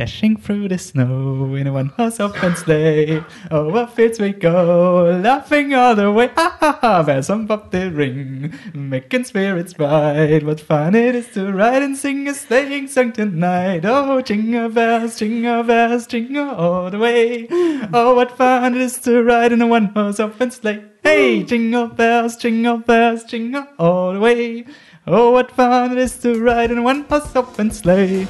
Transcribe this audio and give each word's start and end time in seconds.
Dashing 0.00 0.38
through 0.38 0.68
the 0.68 0.78
snow 0.78 1.54
in 1.54 1.66
a 1.66 1.74
one 1.74 1.88
horse 1.88 2.20
open 2.20 2.56
sleigh. 2.56 3.22
Oh, 3.50 3.66
Over 3.66 3.86
fields 3.86 4.18
we 4.18 4.32
go, 4.32 5.20
laughing 5.22 5.74
all 5.74 5.94
the 5.94 6.10
way. 6.10 6.28
Ha 6.28 6.56
ha 6.58 6.78
ha, 6.80 7.02
bells 7.02 7.28
on 7.28 7.46
ring, 7.72 8.50
making 8.72 9.24
spirits 9.24 9.74
bright. 9.74 10.42
What 10.42 10.58
fun 10.58 10.94
it 10.94 11.14
is 11.14 11.28
to 11.34 11.52
ride 11.52 11.82
and 11.82 11.98
sing 11.98 12.26
a 12.28 12.32
sleighing 12.32 12.88
song 12.88 13.12
tonight. 13.12 13.82
Oh, 13.84 14.22
jingle 14.22 14.70
bells, 14.70 15.18
jingle 15.18 15.64
bells, 15.64 16.06
jingle 16.06 16.48
all 16.48 16.90
the 16.90 16.98
way. 16.98 17.46
Oh, 17.92 18.14
what 18.14 18.38
fun 18.38 18.76
it 18.76 18.80
is 18.80 18.98
to 19.00 19.22
ride 19.22 19.52
in 19.52 19.60
a 19.60 19.66
one 19.66 19.88
horse 19.88 20.18
open 20.18 20.50
sleigh. 20.50 20.82
Hey, 21.02 21.42
jingle 21.42 21.88
bells, 21.88 22.38
jingle 22.38 22.78
bells, 22.78 23.24
jingle 23.24 23.66
all 23.78 24.14
the 24.14 24.20
way. 24.20 24.64
Oh, 25.06 25.32
what 25.32 25.50
fun 25.50 25.92
it 25.92 25.98
is 25.98 26.16
to 26.20 26.40
ride 26.40 26.70
in 26.70 26.78
a 26.78 26.82
one 26.82 27.02
horse 27.02 27.36
open 27.36 27.70
sleigh. 27.70 28.26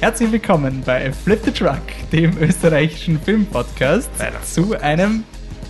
Herzlich 0.00 0.30
willkommen 0.30 0.80
bei 0.86 1.12
Flip 1.12 1.40
the 1.44 1.50
Truck, 1.50 1.82
dem 2.12 2.38
österreichischen 2.38 3.20
Filmpodcast, 3.20 4.08
zu 4.44 4.80
einem, 4.80 5.24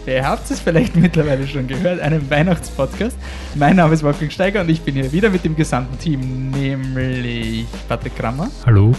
ihr 0.05 0.23
habt 0.23 0.51
es 0.51 0.61
vielleicht 0.61 0.95
mittlerweile 0.97 1.49
schon 1.49 1.67
gehört, 1.67 1.99
einem 2.01 2.29
Weihnachtspodcast. 2.29 3.17
Mein 3.55 3.77
Name 3.77 3.95
ist 3.95 4.03
Wolfgang 4.03 4.31
Steiger 4.31 4.61
und 4.61 4.69
ich 4.69 4.83
bin 4.83 4.97
hier 4.97 5.11
wieder 5.13 5.31
mit 5.31 5.47
dem 5.47 5.57
gesamten 5.57 5.99
Team, 5.99 6.51
nämlich 6.51 7.65
Patrick 7.89 8.17
Krammer. 8.17 8.51
Hallo. 8.67 8.93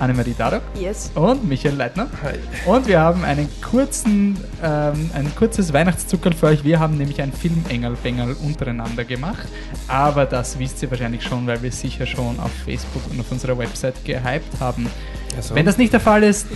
Annemarie 0.00 0.34
Darok 0.36 0.62
Yes. 0.74 1.10
und 1.14 1.46
Michael 1.48 1.74
Leitner. 1.76 2.08
Hi. 2.22 2.34
Und 2.66 2.86
wir 2.88 2.98
haben 3.00 3.22
einen 3.24 3.48
kurzen, 3.62 4.38
ähm, 4.62 5.10
ein 5.14 5.30
kurzes 5.36 5.72
Weihnachtszuckerl 5.72 6.32
für 6.32 6.46
euch. 6.46 6.64
Wir 6.64 6.80
haben 6.80 6.96
nämlich 6.96 7.20
ein 7.20 7.32
Film-Engel-Bengel 7.32 8.34
untereinander 8.42 9.04
gemacht. 9.04 9.46
Aber 9.88 10.24
das 10.26 10.58
wisst 10.58 10.82
ihr 10.82 10.90
wahrscheinlich 10.90 11.22
schon, 11.22 11.46
weil 11.46 11.60
wir 11.62 11.68
es 11.68 11.80
sicher 11.80 12.06
schon 12.06 12.40
auf 12.40 12.50
Facebook 12.64 13.02
und 13.10 13.20
auf 13.20 13.30
unserer 13.30 13.56
Website 13.58 14.02
gehypt 14.04 14.58
haben. 14.58 14.88
Also, 15.36 15.54
Wenn 15.54 15.66
das 15.66 15.78
nicht 15.78 15.92
der 15.92 16.00
Fall 16.00 16.22
ist, 16.24 16.46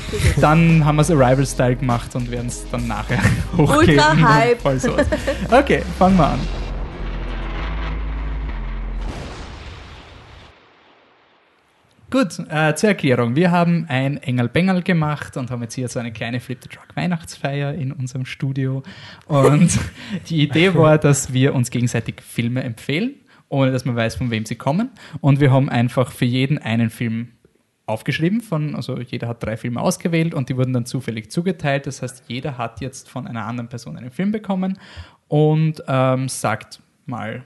dann 0.40 0.84
haben 0.84 0.96
wir 0.96 1.02
es 1.02 1.10
Arrival-Style 1.10 1.76
gemacht 1.76 2.14
und 2.16 2.30
werden 2.30 2.48
es 2.48 2.64
dann 2.72 2.88
nachher 2.88 3.18
hochgeben. 3.56 3.98
Ultra 4.00 4.16
Hype. 4.34 4.64
Okay, 5.52 5.82
fangen 5.98 6.16
wir 6.16 6.26
an. 6.28 6.40
Gut, 12.14 12.38
äh, 12.48 12.76
zur 12.76 12.90
Erklärung. 12.90 13.34
Wir 13.34 13.50
haben 13.50 13.86
ein 13.88 14.18
Engel-Bengel 14.18 14.82
gemacht 14.82 15.36
und 15.36 15.50
haben 15.50 15.62
jetzt 15.62 15.74
hier 15.74 15.88
so 15.88 15.98
eine 15.98 16.12
kleine 16.12 16.38
Flip 16.38 16.56
the 16.62 16.68
Truck 16.68 16.94
Weihnachtsfeier 16.94 17.74
in 17.74 17.90
unserem 17.90 18.24
Studio. 18.24 18.84
Und 19.26 19.76
die 20.28 20.40
Idee 20.40 20.76
war, 20.76 20.96
dass 20.96 21.32
wir 21.32 21.56
uns 21.56 21.70
gegenseitig 21.70 22.22
Filme 22.22 22.62
empfehlen, 22.62 23.16
ohne 23.48 23.72
dass 23.72 23.84
man 23.84 23.96
weiß, 23.96 24.14
von 24.14 24.30
wem 24.30 24.46
sie 24.46 24.54
kommen. 24.54 24.90
Und 25.20 25.40
wir 25.40 25.50
haben 25.50 25.68
einfach 25.68 26.12
für 26.12 26.24
jeden 26.24 26.58
einen 26.58 26.88
Film 26.88 27.32
aufgeschrieben 27.86 28.42
von, 28.42 28.76
also 28.76 29.00
jeder 29.00 29.26
hat 29.26 29.42
drei 29.42 29.56
Filme 29.56 29.80
ausgewählt 29.80 30.34
und 30.34 30.48
die 30.48 30.56
wurden 30.56 30.72
dann 30.72 30.86
zufällig 30.86 31.32
zugeteilt. 31.32 31.88
Das 31.88 32.00
heißt, 32.00 32.26
jeder 32.28 32.58
hat 32.58 32.80
jetzt 32.80 33.10
von 33.10 33.26
einer 33.26 33.44
anderen 33.44 33.68
Person 33.68 33.96
einen 33.96 34.12
Film 34.12 34.30
bekommen 34.30 34.78
und 35.26 35.82
ähm, 35.88 36.28
sagt 36.28 36.78
mal 37.06 37.44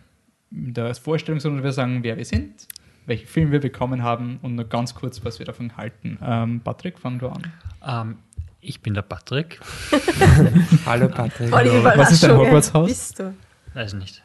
in 0.50 0.74
der 0.74 0.94
Vorstellungsrunde, 0.94 1.62
wir 1.62 1.72
sagen, 1.72 2.00
wer 2.02 2.18
wir 2.18 2.26
sind, 2.26 2.68
welchen 3.08 3.26
Film 3.26 3.50
wir 3.50 3.60
bekommen 3.60 4.02
haben 4.02 4.38
und 4.42 4.54
nur 4.54 4.66
ganz 4.66 4.94
kurz, 4.94 5.24
was 5.24 5.38
wir 5.38 5.46
davon 5.46 5.76
halten. 5.76 6.18
Ähm, 6.22 6.60
Patrick, 6.62 6.98
fang 6.98 7.18
du 7.18 7.28
an. 7.28 7.42
ähm, 7.86 8.16
ich 8.60 8.80
bin 8.80 8.92
der 8.94 9.02
Patrick. 9.02 9.60
Hallo 10.86 11.08
Patrick. 11.08 11.48
Die 11.48 11.52
Was 11.52 12.12
ist 12.12 12.22
dein 12.22 12.36
Hogwarts-Haus? 12.36 12.88
Bist 12.88 13.18
du? 13.18 13.34
Weiß 13.74 13.94
nicht. 13.94 14.22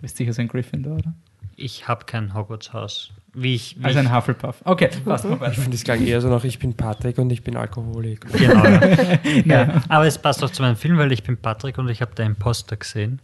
Bist 0.00 0.16
sicher 0.16 0.32
so 0.32 0.40
ein 0.42 0.48
Gryffindor, 0.48 0.94
oder? 0.94 1.14
Ich 1.56 1.86
habe 1.86 2.04
kein 2.04 2.34
Hogwarts-Haus. 2.34 3.12
Wie 3.34 3.54
ich. 3.54 3.76
Wie 3.78 3.84
Also 3.84 3.98
ein 3.98 4.14
Hufflepuff. 4.14 4.56
Okay, 4.64 4.88
passt 5.04 5.26
mal 5.26 5.50
Ich 5.50 5.58
finde, 5.58 5.76
es 5.76 5.84
klang 5.84 6.04
eher 6.04 6.20
so 6.22 6.28
nach, 6.28 6.42
ich 6.44 6.58
bin 6.58 6.74
Patrick 6.74 7.18
und 7.18 7.30
ich 7.30 7.42
bin 7.44 7.56
Alkoholik. 7.56 8.26
genau. 8.32 8.62
Ja. 9.44 9.66
ja. 9.66 9.82
Aber 9.88 10.06
es 10.06 10.18
passt 10.18 10.42
auch 10.42 10.50
zu 10.50 10.62
meinem 10.62 10.76
Film, 10.76 10.96
weil 10.98 11.12
ich 11.12 11.22
bin 11.22 11.36
Patrick 11.36 11.76
und 11.78 11.88
ich 11.90 12.00
habe 12.00 12.14
der 12.14 12.26
Imposter 12.26 12.76
gesehen. 12.76 13.20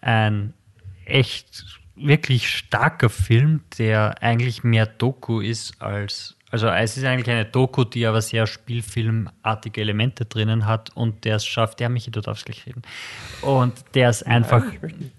Ein 0.00 0.54
echt 1.04 1.80
wirklich 1.94 2.48
starker 2.48 3.10
Film, 3.10 3.62
der 3.78 4.22
eigentlich 4.22 4.64
mehr 4.64 4.86
Doku 4.86 5.40
ist 5.40 5.80
als. 5.80 6.36
Also 6.50 6.68
es 6.68 6.98
ist 6.98 7.04
eigentlich 7.04 7.30
eine 7.30 7.46
Doku, 7.46 7.84
die 7.84 8.06
aber 8.06 8.20
sehr 8.20 8.46
spielfilmartige 8.46 9.80
Elemente 9.80 10.26
drinnen 10.26 10.66
hat 10.66 10.90
und 10.94 11.24
der 11.24 11.36
es 11.36 11.46
schafft, 11.46 11.80
der 11.80 11.88
mich 11.88 12.10
dort 12.10 12.28
aufs 12.28 12.44
gleich 12.44 12.66
reden. 12.66 12.82
Und 13.40 13.72
der 13.94 14.10
es 14.10 14.22
einfach, 14.22 14.62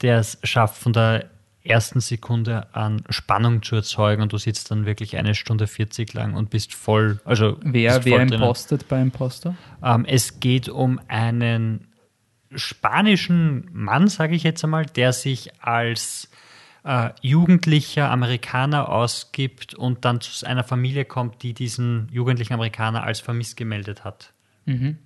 der 0.02 0.20
es 0.20 0.38
schafft, 0.44 0.78
von 0.78 0.94
der 0.94 1.26
ersten 1.64 2.02
Sekunde 2.02 2.68
an 2.74 3.04
Spannung 3.10 3.64
zu 3.64 3.76
erzeugen 3.76 4.22
und 4.22 4.34
du 4.34 4.38
sitzt 4.38 4.70
dann 4.70 4.86
wirklich 4.86 5.18
eine 5.18 5.34
Stunde 5.34 5.68
40 5.68 6.14
lang 6.14 6.36
und 6.36 6.50
bist 6.50 6.74
voll, 6.74 7.20
also 7.24 7.58
Wer, 7.64 8.04
wer 8.06 8.22
impostet 8.22 8.88
bei 8.88 9.02
Imposter? 9.02 9.56
Ähm, 9.82 10.06
es 10.06 10.40
geht 10.40 10.70
um 10.70 11.00
einen 11.08 11.88
spanischen 12.54 13.70
Mann, 13.72 14.08
sage 14.08 14.36
ich 14.36 14.44
jetzt 14.44 14.64
einmal, 14.64 14.86
der 14.86 15.14
sich 15.14 15.52
als 15.64 16.30
äh, 16.84 17.10
jugendlicher 17.22 18.12
Amerikaner 18.12 18.90
ausgibt 18.90 19.74
und 19.74 20.06
dann 20.06 20.22
zu 20.22 20.46
einer 20.46 20.64
Familie 20.64 21.06
kommt, 21.06 21.44
die 21.44 21.54
diesen 21.54 22.10
jugendlichen 22.12 22.54
Amerikaner 22.54 23.04
als 23.04 23.20
vermisst 23.20 23.58
gemeldet 23.58 24.04
hat. 24.04 24.34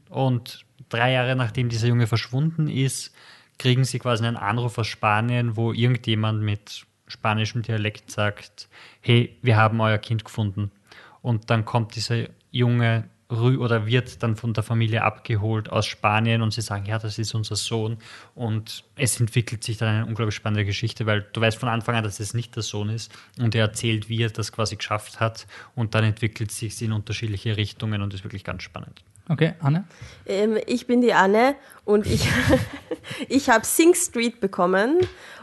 Und 0.10 0.66
drei 0.90 1.12
Jahre 1.12 1.36
nachdem 1.36 1.70
dieser 1.70 1.88
Junge 1.88 2.08
verschwunden 2.08 2.68
ist, 2.68 3.14
kriegen 3.58 3.84
sie 3.84 4.00
quasi 4.00 4.26
einen 4.26 4.38
Anruf 4.38 4.78
aus 4.78 4.88
Spanien, 4.88 5.56
wo 5.56 5.74
irgendjemand 5.74 6.42
mit 6.42 6.86
spanischem 7.08 7.62
Dialekt 7.62 8.12
sagt, 8.12 8.68
hey, 9.02 9.36
wir 9.42 9.58
haben 9.58 9.80
euer 9.80 9.98
Kind 9.98 10.26
gefunden. 10.26 10.72
Und 11.22 11.50
dann 11.50 11.66
kommt 11.66 11.96
dieser 11.96 12.28
Junge 12.52 13.09
oder 13.30 13.86
wird 13.86 14.24
dann 14.24 14.38
von 14.38 14.54
der 14.54 14.64
Familie 14.64 15.04
abgeholt 15.04 15.70
aus 15.70 15.86
Spanien 15.86 16.42
und 16.42 16.54
sie 16.54 16.62
sagen, 16.62 16.86
ja, 16.86 16.98
das 16.98 17.20
ist 17.20 17.36
unser 17.36 17.58
Sohn. 17.58 17.98
Und 18.36 18.86
es 18.96 19.20
entwickelt 19.20 19.64
sich 19.64 19.78
dann 19.78 19.90
eine 19.90 20.06
unglaublich 20.06 20.36
spannende 20.36 20.64
Geschichte, 20.64 21.06
weil 21.06 21.26
du 21.34 21.42
weißt 21.42 21.58
von 21.58 21.68
Anfang 21.68 21.96
an, 21.96 22.04
dass 22.04 22.22
es 22.22 22.34
nicht 22.34 22.56
der 22.56 22.64
Sohn 22.64 22.90
ist 22.90 23.12
und 23.38 23.54
er 23.54 23.66
erzählt, 23.66 24.08
wie 24.08 24.22
er 24.22 24.30
das 24.30 24.54
quasi 24.54 24.78
geschafft 24.78 25.20
hat 25.20 25.46
und 25.76 25.94
dann 25.94 26.06
entwickelt 26.06 26.52
sich 26.52 26.74
es 26.74 26.82
in 26.82 26.94
unterschiedliche 26.94 27.58
Richtungen 27.58 28.02
und 28.02 28.14
ist 28.14 28.24
wirklich 28.24 28.46
ganz 28.46 28.64
spannend. 28.64 29.04
Okay, 29.30 29.56
Anne? 29.59 29.84
Ähm, 30.26 30.58
ich 30.66 30.88
bin 30.88 31.02
die 31.02 31.14
Anne 31.14 31.56
und 31.84 32.06
ich, 32.06 32.30
ich 33.28 33.50
habe 33.50 33.66
Sing 33.66 33.94
Street 33.94 34.40
bekommen 34.40 35.00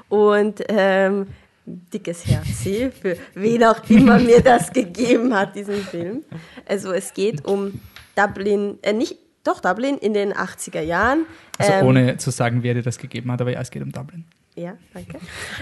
und 0.09 0.63
ähm, 0.69 1.27
dickes 1.67 2.27
Herz 2.27 2.63
für 3.01 3.17
wen 3.35 3.65
auch 3.65 3.89
immer 3.89 4.19
mir 4.19 4.43
das 4.43 4.73
gegeben 4.73 5.35
hat, 5.35 5.57
diesen 5.57 5.77
Film. 5.77 6.23
Also 6.67 6.93
es 6.93 7.15
geht 7.15 7.45
um 7.45 7.81
Dublin, 8.15 8.79
äh, 8.83 8.93
nicht, 8.93 9.17
doch 9.45 9.61
Dublin 9.61 9.99
in 9.99 10.15
den 10.15 10.33
80er 10.33 10.81
Jahren. 10.81 11.27
Also 11.59 11.73
Ähm, 11.73 11.87
ohne 11.87 12.17
zu 12.17 12.31
sagen, 12.31 12.63
wer 12.63 12.75
dir 12.75 12.83
das 12.83 12.99
gegeben 12.99 13.31
hat, 13.33 13.41
aber 13.41 13.53
ja, 13.53 13.61
es 13.61 13.71
geht 13.71 13.83
um 13.83 13.93
Dublin. 13.93 14.25
Ja, 14.55 14.77
danke. 14.93 15.19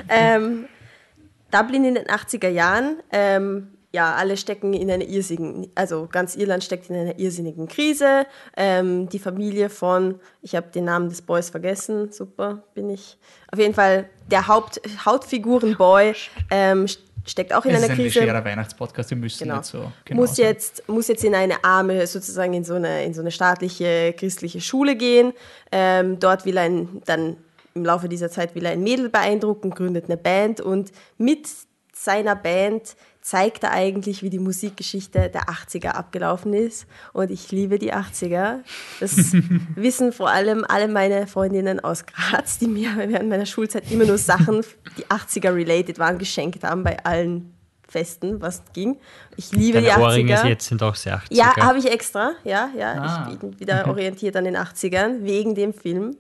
ähm, 0.08 0.66
Dublin 1.50 1.84
in 1.84 1.94
den 1.94 2.06
80er 2.06 2.48
Jahren. 2.48 2.98
Ähm, 3.10 3.68
ja, 3.92 4.14
alle 4.14 4.38
stecken 4.38 4.72
in 4.72 4.91
einer 4.91 5.04
irrsinnigen, 5.04 5.70
also 5.75 6.08
ganz 6.10 6.34
Irland 6.34 6.64
steckt 6.64 6.88
in 6.88 6.97
einer 6.97 7.19
irrsinnigen 7.19 7.69
Krise. 7.69 8.26
Ähm, 8.56 9.08
die 9.10 9.19
Familie 9.19 9.69
von, 9.69 10.19
ich 10.41 10.56
habe 10.56 10.69
den 10.75 10.86
Namen 10.86 11.10
des 11.10 11.20
Boys 11.20 11.50
vergessen, 11.50 12.10
super, 12.10 12.62
bin 12.75 12.88
ich. 12.88 13.19
Auf 13.53 13.58
jeden 13.58 13.75
Fall, 13.75 14.08
der 14.30 14.48
Haupt, 14.48 14.80
Hauptfiguren-Boy 15.04 16.14
ähm, 16.50 16.86
steckt 17.26 17.53
auch 17.53 17.66
in 17.66 17.72
es 17.72 17.78
ist 17.78 17.84
einer 17.84 17.92
ein 17.92 17.98
Krise 17.98 18.20
legerer 18.20 18.44
Weihnachtspodcast, 18.44 19.10
wir 19.10 19.16
müssen 19.19 19.44
genau. 19.44 19.58
nicht 19.58 19.66
so 19.66 19.92
genau 20.04 20.20
muss 20.20 20.36
sein. 20.36 20.47
jetzt 20.47 20.88
muss 20.88 21.09
jetzt 21.09 21.22
in 21.22 21.34
eine 21.34 21.62
arme 21.62 22.06
sozusagen 22.06 22.54
in 22.54 22.64
so 22.64 22.74
eine 22.74 23.04
in 23.04 23.14
so 23.14 23.20
eine 23.20 23.30
staatliche 23.30 24.12
christliche 24.16 24.60
Schule 24.60 24.97
gehen 24.97 25.32
ähm, 25.70 26.19
dort 26.19 26.44
will 26.44 26.56
er 26.56 26.64
ein, 26.64 27.00
dann 27.04 27.36
im 27.74 27.84
Laufe 27.84 28.09
dieser 28.09 28.28
Zeit 28.28 28.54
will 28.56 28.64
er 28.64 28.72
ein 28.72 28.82
Mädel 28.82 29.09
beeindrucken 29.09 29.70
gründet 29.70 30.06
eine 30.06 30.16
Band 30.16 30.60
und 30.60 30.91
mit 31.16 31.47
seiner 31.92 32.34
Band 32.34 32.97
zeigt 33.22 33.62
er 33.62 33.71
eigentlich, 33.71 34.22
wie 34.22 34.31
die 34.31 34.41
Musikgeschichte 34.41 35.31
der 35.31 35.44
80er 35.44 35.91
abgelaufen 35.91 36.53
ist. 36.53 36.87
Und 37.13 37.30
ich 37.30 37.51
liebe 37.53 37.78
die 37.78 37.95
80er. 37.95 38.59
Das 39.01 39.16
wissen 39.77 40.13
vor 40.13 40.28
allem 40.28 40.65
alle 40.69 40.89
meine 40.89 41.27
Freundinnen 41.27 41.80
aus 41.80 42.04
Graz, 42.04 42.59
die 42.59 42.66
mir 42.66 42.91
während 42.97 43.30
meiner 43.30 43.47
Schulzeit 43.47 43.91
immer 43.91 44.04
nur 44.04 44.19
Sachen, 44.19 44.63
die 44.98 45.07
80er 45.07 45.54
related 45.54 45.98
waren, 45.98 46.19
geschenkt 46.19 46.65
haben 46.65 46.83
bei 46.83 47.03
allen 47.04 47.54
Festen, 47.89 48.41
was 48.42 48.63
ging. 48.72 48.98
Ich 49.36 49.53
liebe 49.53 49.80
Deine 49.80 49.86
die 49.86 49.92
80er. 49.92 50.03
Ohrringe 50.03 50.48
jetzt 50.48 50.66
sind 50.66 50.83
auch 50.83 50.97
sehr 50.97 51.18
80er. 51.18 51.27
Ja, 51.30 51.57
habe 51.57 51.78
ich 51.78 51.91
extra. 51.91 52.33
Ja, 52.42 52.71
ja. 52.77 52.92
Ah. 52.95 53.30
Ich 53.33 53.39
bin 53.39 53.60
wieder 53.60 53.86
orientiert 53.89 54.34
an 54.36 54.45
den 54.45 54.57
80ern 54.57 55.22
wegen 55.22 55.54
dem 55.54 55.72
Film, 55.72 56.16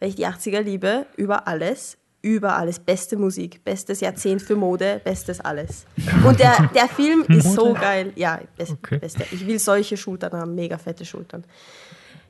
weil 0.00 0.08
ich 0.08 0.14
die 0.14 0.26
80er 0.26 0.60
liebe, 0.60 1.06
über 1.16 1.46
alles. 1.46 1.98
Über 2.26 2.56
alles. 2.56 2.80
Beste 2.80 3.16
Musik, 3.16 3.62
bestes 3.64 4.00
Jahrzehnt 4.00 4.42
für 4.42 4.56
Mode, 4.56 5.00
bestes 5.04 5.40
alles. 5.40 5.86
Und 6.26 6.40
der, 6.40 6.68
der 6.74 6.88
Film 6.88 7.22
ist 7.28 7.52
so 7.52 7.72
geil. 7.74 8.12
Ja, 8.16 8.40
best, 8.56 8.72
Okay. 8.72 8.98
beste. 8.98 9.24
Ich 9.30 9.46
will 9.46 9.58
solche 9.60 9.96
Schultern 9.96 10.32
haben, 10.32 10.54
mega 10.56 10.76
fette 10.76 11.04
Schultern. 11.04 11.44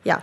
Ja. 0.05 0.23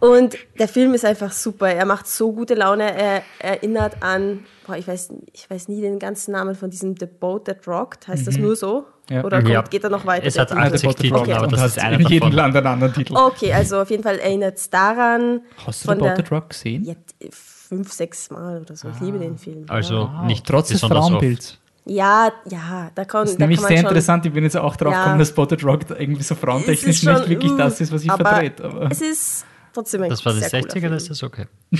Und 0.00 0.36
der 0.58 0.68
Film 0.68 0.94
ist 0.94 1.04
einfach 1.04 1.32
super. 1.32 1.68
Er 1.72 1.84
macht 1.84 2.06
so 2.06 2.32
gute 2.32 2.54
Laune. 2.54 2.92
Er 2.96 3.22
erinnert 3.38 4.02
an, 4.02 4.44
boah, 4.66 4.76
ich 4.76 4.86
weiß, 4.86 5.10
ich 5.32 5.48
weiß 5.50 5.68
nie 5.68 5.80
den 5.80 5.98
ganzen 5.98 6.32
Namen 6.32 6.54
von 6.54 6.70
diesem 6.70 6.96
The 6.98 7.06
Boat 7.06 7.46
That 7.46 7.66
Rocked. 7.66 8.06
Heißt 8.08 8.26
das 8.26 8.36
nur 8.36 8.54
so? 8.56 8.86
Ja. 9.10 9.24
Oder 9.24 9.38
kommt, 9.38 9.52
Ja. 9.52 9.62
geht 9.62 9.82
er 9.84 9.90
noch 9.90 10.04
weiter? 10.06 10.26
Es 10.26 10.38
hat 10.38 10.48
Titel? 10.50 10.60
80 10.60 10.94
Titel, 10.96 11.14
Okay. 11.16 11.32
aber 11.32 11.46
das 11.48 11.64
ist 11.66 11.78
einer 11.78 11.98
in 11.98 12.06
jedem 12.06 12.20
davon. 12.30 12.32
Land 12.36 12.56
einen 12.56 12.66
anderen 12.66 12.92
Titel. 12.92 13.16
Okay, 13.16 13.52
also 13.52 13.80
auf 13.80 13.90
jeden 13.90 14.02
Fall 14.02 14.18
erinnert 14.18 14.58
es 14.58 14.68
daran. 14.70 15.40
Hast 15.66 15.84
du 15.84 15.92
The 15.92 15.98
der- 15.98 16.08
Botted 16.10 16.30
Rock 16.32 16.50
gesehen? 16.50 16.84
Ja, 16.84 16.94
t- 16.94 17.30
fünf, 17.68 17.92
sechs 17.92 18.30
Mal 18.30 18.60
oder 18.60 18.76
so. 18.76 18.88
Ich 18.88 19.00
liebe 19.00 19.18
den 19.18 19.38
Film. 19.38 19.64
Also 19.68 20.08
nicht 20.24 20.46
Trotz 20.46 20.68
des 20.68 20.82
oft. 20.82 20.92
Frauenbilds. 20.92 21.58
Ja, 21.84 22.30
ja, 22.50 22.90
da 22.94 23.04
kann, 23.06 23.22
Das 23.22 23.30
ist 23.30 23.36
da 23.40 23.44
nämlich 23.44 23.60
sehr 23.60 23.78
schon, 23.78 23.86
interessant. 23.86 24.26
Ich 24.26 24.32
bin 24.32 24.44
jetzt 24.44 24.56
auch 24.56 24.76
drauf 24.76 24.92
Ja. 24.92 24.98
gekommen, 25.04 25.18
dass 25.20 25.28
Spotted 25.28 25.64
Rock 25.64 25.80
irgendwie 25.98 26.22
so 26.22 26.34
frauentechnisch 26.34 26.96
ist 26.96 27.04
schon, 27.04 27.14
nicht 27.14 27.28
wirklich 27.30 27.52
uh, 27.52 27.56
das 27.56 27.80
ist, 27.80 27.90
was 27.92 28.02
ich 28.04 28.10
aber 28.10 28.28
vertrete. 28.28 28.64
Aber 28.64 28.90
Es 28.90 29.00
ist 29.00 29.46
trotzdem 29.72 30.02
ein 30.02 30.10
Das 30.10 30.24
war 30.26 30.34
die 30.34 30.40
sehr 30.40 30.60
cooler 30.60 30.72
60er, 30.74 30.80
Film. 30.80 30.92
das 30.92 31.08
ist 31.08 31.22
okay. 31.22 31.46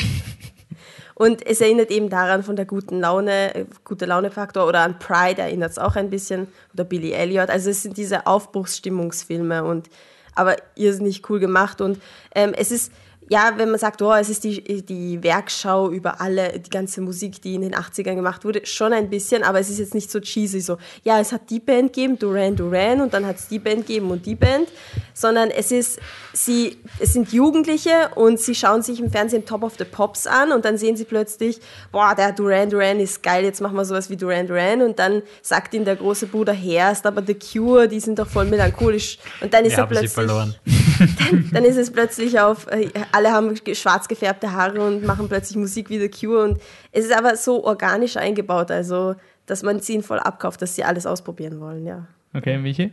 Und 1.14 1.44
es 1.44 1.60
erinnert 1.60 1.90
eben 1.90 2.08
daran 2.10 2.42
von 2.44 2.54
der 2.54 2.64
guten 2.64 3.00
Laune, 3.00 3.54
äh, 3.54 3.64
gute 3.84 4.06
Laune-Faktor 4.06 4.66
oder 4.68 4.80
an 4.82 4.98
Pride 5.00 5.42
erinnert 5.42 5.72
es 5.72 5.78
auch 5.78 5.96
ein 5.96 6.10
bisschen 6.10 6.46
oder 6.72 6.84
Billy 6.84 7.10
Elliot. 7.12 7.50
Also 7.50 7.70
es 7.70 7.82
sind 7.82 7.96
diese 7.96 8.26
Aufbruchsstimmungsfilme 8.26 9.64
und 9.64 9.88
aber 10.36 10.54
irrsinnig 10.76 11.28
cool 11.28 11.40
gemacht 11.40 11.80
und 11.80 12.00
ähm, 12.34 12.54
es 12.56 12.70
ist 12.70 12.92
ja, 13.28 13.52
wenn 13.56 13.70
man 13.70 13.78
sagt, 13.78 14.00
oh, 14.00 14.12
es 14.12 14.30
ist 14.30 14.44
die, 14.44 14.82
die 14.82 15.22
Werkschau 15.22 15.90
über 15.90 16.20
alle, 16.20 16.58
die 16.58 16.70
ganze 16.70 17.00
Musik, 17.00 17.42
die 17.42 17.54
in 17.54 17.62
den 17.62 17.74
80ern 17.74 18.14
gemacht 18.14 18.44
wurde, 18.44 18.64
schon 18.64 18.92
ein 18.92 19.10
bisschen, 19.10 19.42
aber 19.42 19.60
es 19.60 19.68
ist 19.68 19.78
jetzt 19.78 19.94
nicht 19.94 20.10
so 20.10 20.20
cheesy, 20.20 20.60
so, 20.60 20.78
ja, 21.04 21.20
es 21.20 21.32
hat 21.32 21.50
die 21.50 21.60
Band 21.60 21.92
gegeben, 21.92 22.18
Duran 22.18 22.56
Duran, 22.56 23.00
und 23.00 23.12
dann 23.12 23.26
hat 23.26 23.36
es 23.36 23.48
die 23.48 23.58
Band 23.58 23.86
gegeben 23.86 24.10
und 24.10 24.24
die 24.24 24.34
Band, 24.34 24.68
sondern 25.12 25.50
es 25.50 25.70
ist, 25.72 26.00
sie, 26.32 26.78
es 26.98 27.12
sind 27.12 27.32
Jugendliche 27.32 28.10
und 28.14 28.40
sie 28.40 28.54
schauen 28.54 28.82
sich 28.82 29.00
im 29.00 29.10
Fernsehen 29.10 29.44
Top 29.44 29.62
of 29.62 29.74
the 29.78 29.84
Pops 29.84 30.26
an 30.26 30.52
und 30.52 30.64
dann 30.64 30.78
sehen 30.78 30.96
sie 30.96 31.04
plötzlich, 31.04 31.60
boah, 31.92 32.14
der 32.14 32.32
Duran 32.32 32.70
Duran 32.70 32.98
ist 32.98 33.22
geil, 33.22 33.44
jetzt 33.44 33.60
machen 33.60 33.76
wir 33.76 33.84
sowas 33.84 34.08
wie 34.08 34.16
Duran 34.16 34.46
Duran 34.46 34.80
und 34.80 34.98
dann 34.98 35.22
sagt 35.42 35.74
ihnen 35.74 35.84
der 35.84 35.96
große 35.96 36.26
Bruder, 36.26 36.52
Herst, 36.52 37.04
aber 37.04 37.22
The 37.26 37.34
Cure, 37.34 37.88
die 37.88 38.00
sind 38.00 38.18
doch 38.18 38.28
voll 38.28 38.46
melancholisch 38.46 39.18
und 39.42 39.52
dann 39.52 39.66
ist 39.66 39.72
Wir 39.72 39.84
er 39.84 39.86
plötzlich 39.86 40.12
verloren. 40.12 40.54
dann 41.52 41.64
ist 41.64 41.76
es 41.76 41.90
plötzlich 41.90 42.40
auf, 42.40 42.66
äh, 42.68 42.88
alle 43.18 43.32
haben 43.32 43.54
schwarz 43.74 44.06
gefärbte 44.08 44.52
Haare 44.52 44.80
und 44.80 45.04
machen 45.04 45.28
plötzlich 45.28 45.56
Musik 45.56 45.90
wie 45.90 45.98
The 45.98 46.08
Cure 46.08 46.44
und 46.44 46.60
es 46.92 47.04
ist 47.04 47.12
aber 47.16 47.36
so 47.36 47.64
organisch 47.64 48.16
eingebaut, 48.16 48.70
also 48.70 49.14
dass 49.46 49.62
man 49.62 49.76
es 49.76 49.88
ihnen 49.88 50.02
voll 50.02 50.18
abkauft, 50.20 50.62
dass 50.62 50.74
sie 50.76 50.84
alles 50.84 51.04
ausprobieren 51.06 51.58
wollen, 51.60 51.84
ja. 51.86 52.06
okay, 52.34 52.58
Michi? 52.58 52.92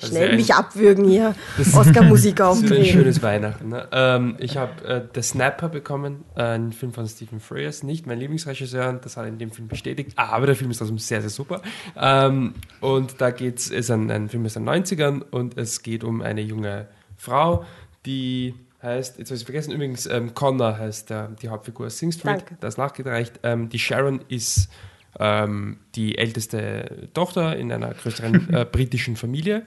Also 0.00 0.08
Schnell 0.14 0.30
ein- 0.30 0.36
mich 0.36 0.54
abwürgen 0.54 1.08
hier, 1.08 1.34
Oscar-Musik 1.74 2.36
Das 2.36 2.56
ist 2.58 2.62
ein 2.64 2.66
aufdrehen. 2.68 2.84
schönes 2.84 3.22
Weihnachten. 3.22 3.68
Ne? 3.70 3.88
Ähm, 3.92 4.36
ich 4.38 4.56
habe 4.58 4.84
äh, 4.84 5.02
The 5.14 5.22
Snapper 5.22 5.68
bekommen, 5.70 6.24
äh, 6.36 6.42
einen 6.42 6.72
Film 6.72 6.92
von 6.92 7.06
Stephen 7.08 7.40
Frears, 7.40 7.82
nicht 7.82 8.06
mein 8.06 8.18
Lieblingsregisseur, 8.18 8.92
das 8.94 9.16
hat 9.16 9.24
er 9.24 9.28
in 9.28 9.38
dem 9.38 9.50
Film 9.50 9.68
bestätigt, 9.68 10.12
aber 10.16 10.46
der 10.46 10.54
Film 10.54 10.70
ist 10.70 10.78
trotzdem 10.78 10.98
sehr, 10.98 11.20
sehr 11.22 11.30
super. 11.30 11.62
Ähm, 11.98 12.52
und 12.80 13.20
da 13.22 13.30
geht 13.30 13.58
es, 13.58 13.70
ist 13.70 13.90
ein, 13.90 14.10
ein 14.10 14.28
Film 14.28 14.44
aus 14.46 14.54
den 14.54 14.68
90ern 14.68 15.22
und 15.30 15.56
es 15.56 15.82
geht 15.82 16.04
um 16.04 16.20
eine 16.20 16.42
junge 16.42 16.88
Frau, 17.16 17.64
die 18.04 18.54
heißt, 18.82 19.18
jetzt 19.18 19.28
habe 19.28 19.34
ich 19.36 19.40
es 19.40 19.44
vergessen, 19.44 19.72
übrigens 19.72 20.06
ähm, 20.06 20.34
Connor 20.34 20.78
heißt 20.78 21.10
der, 21.10 21.28
die 21.28 21.48
Hauptfigur 21.48 21.86
aus 21.86 21.98
Sing 21.98 22.12
Street, 22.12 22.38
Danke. 22.38 22.56
das 22.60 22.76
nachgereicht. 22.76 23.40
Ähm, 23.42 23.68
die 23.68 23.78
Sharon 23.78 24.20
ist 24.28 24.68
ähm, 25.18 25.78
die 25.94 26.18
älteste 26.18 27.08
Tochter 27.14 27.56
in 27.56 27.72
einer 27.72 27.94
größeren 27.94 28.48
äh, 28.54 28.64
britischen 28.64 29.16
Familie 29.16 29.66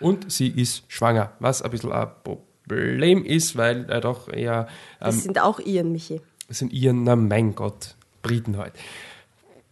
und 0.00 0.30
sie 0.30 0.48
ist 0.48 0.84
schwanger, 0.88 1.32
was 1.40 1.62
ein 1.62 1.70
bisschen 1.70 1.92
ein 1.92 2.08
Problem 2.24 3.24
ist, 3.24 3.56
weil 3.56 3.88
er 3.88 4.00
doch 4.00 4.28
eher 4.28 4.68
Das 5.00 5.16
ähm, 5.16 5.20
sind 5.20 5.40
auch 5.40 5.60
Ian, 5.60 5.92
Michi. 5.92 6.20
sind 6.48 6.72
ihren, 6.72 7.04
na 7.04 7.16
mein 7.16 7.54
Gott, 7.54 7.94
Briten 8.22 8.56
halt. 8.58 8.74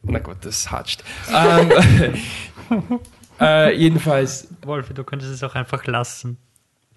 Na 0.02 0.20
Gott, 0.20 0.38
das 0.42 0.70
hatscht. 0.70 1.02
ähm, 1.34 2.14
äh, 3.40 3.76
jedenfalls, 3.76 4.48
Wolfi, 4.62 4.94
du 4.94 5.02
könntest 5.02 5.32
es 5.32 5.42
auch 5.42 5.54
einfach 5.56 5.84
lassen. 5.86 6.38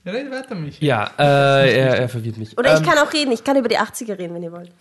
Ja, 0.06 0.12
red 0.12 0.31
weiter, 0.31 0.56
Michi. 0.56 0.86
ja, 0.86 1.10
äh, 1.18 1.24
er, 1.80 2.00
er 2.00 2.10
verwirrt 2.10 2.38
mich. 2.38 2.57
Oder 2.57 2.74
ich 2.74 2.80
Ähm, 2.80 2.86
kann 2.86 2.98
auch 2.98 3.12
reden, 3.13 3.31
ich 3.31 3.44
kann 3.44 3.57
über 3.57 3.68
die 3.69 3.78
80er 3.78 4.18
reden, 4.18 4.34
wenn 4.34 4.44
ihr 4.44 4.51
wollt. 4.51 4.72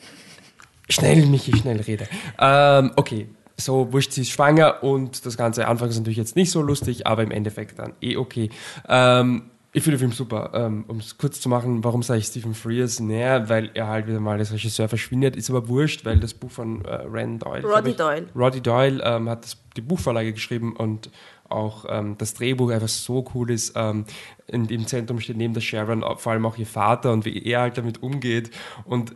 Schnell, 0.89 1.27
Michi, 1.27 1.55
schnell 1.57 1.81
rede. 1.81 2.07
Ähm, 2.39 2.93
okay, 2.97 3.29
so 3.57 3.93
wurscht, 3.93 4.13
sie 4.13 4.23
ist 4.23 4.31
schwanger 4.31 4.83
und 4.83 5.27
das 5.27 5.37
Ganze 5.37 5.67
anfangs 5.69 5.97
natürlich 5.99 6.17
jetzt 6.17 6.37
nicht 6.37 6.51
so 6.51 6.63
lustig, 6.63 7.07
aber 7.07 7.23
im 7.23 7.31
Endeffekt 7.31 7.79
dann 7.79 7.93
eh 8.01 8.17
okay. 8.17 8.51
Ähm, 8.89 9.51
ich 9.75 9.83
finde 9.83 9.99
den 9.99 10.01
Film 10.01 10.13
super. 10.13 10.51
Ähm, 10.55 10.87
um 10.89 10.99
es 10.99 11.19
kurz 11.19 11.41
zu 11.43 11.49
machen, 11.51 11.85
warum 11.85 12.03
sage 12.03 12.21
ich 12.21 12.27
Stephen 12.27 12.55
Frears? 12.55 13.01
Naja, 13.01 13.49
weil 13.51 13.71
er 13.75 13.87
halt 13.89 14.07
wieder 14.07 14.19
mal 14.19 14.39
als 14.39 14.51
Regisseur 14.51 14.89
verschwindet, 14.89 15.37
ist 15.37 15.51
aber 15.51 15.69
wurscht, 15.69 16.07
weil 16.07 16.19
das 16.19 16.33
Buch 16.33 16.51
von 16.51 16.83
äh, 16.87 16.95
Ren 17.05 17.39
Doyle. 17.39 17.65
Roddy 17.67 17.91
ich, 17.91 17.97
Doyle. 17.97 18.27
Roddy 18.35 18.61
Doyle 18.63 19.03
ähm, 19.05 19.29
hat 19.29 19.45
das, 19.45 19.59
die 19.77 19.83
Buchvorlage 19.83 20.33
geschrieben 20.33 20.75
und 20.75 21.11
auch 21.49 21.85
ähm, 21.89 22.17
das 22.19 22.35
Drehbuch 22.35 22.71
einfach 22.71 22.89
so 22.89 23.25
cool 23.35 23.51
ist. 23.51 23.73
Ähm, 23.77 24.05
in, 24.47 24.67
Im 24.67 24.87
Zentrum 24.87 25.21
steht 25.21 25.37
neben 25.37 25.55
der 25.55 25.61
Sharon 25.61 26.05
vor 26.19 26.33
allem 26.33 26.47
auch 26.47 26.57
ihr 26.57 26.67
Vater 26.67 27.13
und 27.13 27.25
wie 27.25 27.43
er 27.45 27.61
halt 27.61 27.79
damit 27.79 28.03
umgeht. 28.03 28.51
Und 28.85 29.15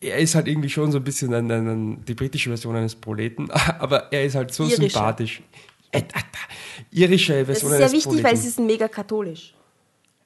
er 0.00 0.18
ist 0.18 0.34
halt 0.34 0.48
irgendwie 0.48 0.68
schon 0.70 0.90
so 0.92 0.98
ein 0.98 1.04
bisschen 1.04 1.32
ein, 1.32 1.50
ein, 1.50 1.68
ein, 1.68 2.04
die 2.04 2.14
britische 2.14 2.50
Version 2.50 2.74
eines 2.76 2.94
Proleten, 2.96 3.50
aber 3.78 4.12
er 4.12 4.24
ist 4.24 4.34
halt 4.34 4.52
so 4.52 4.64
Irischer. 4.64 4.82
sympathisch. 4.82 5.42
Äh, 5.92 6.02
Irische 6.90 7.44
Das 7.44 7.46
Version 7.60 7.70
ist 7.72 7.76
sehr 7.76 7.86
eines 7.86 7.92
wichtig, 7.92 8.04
Proleten. 8.04 8.24
weil 8.24 8.36
sie 8.36 8.48
sind 8.48 8.66
mega 8.66 8.88
katholisch. 8.88 9.54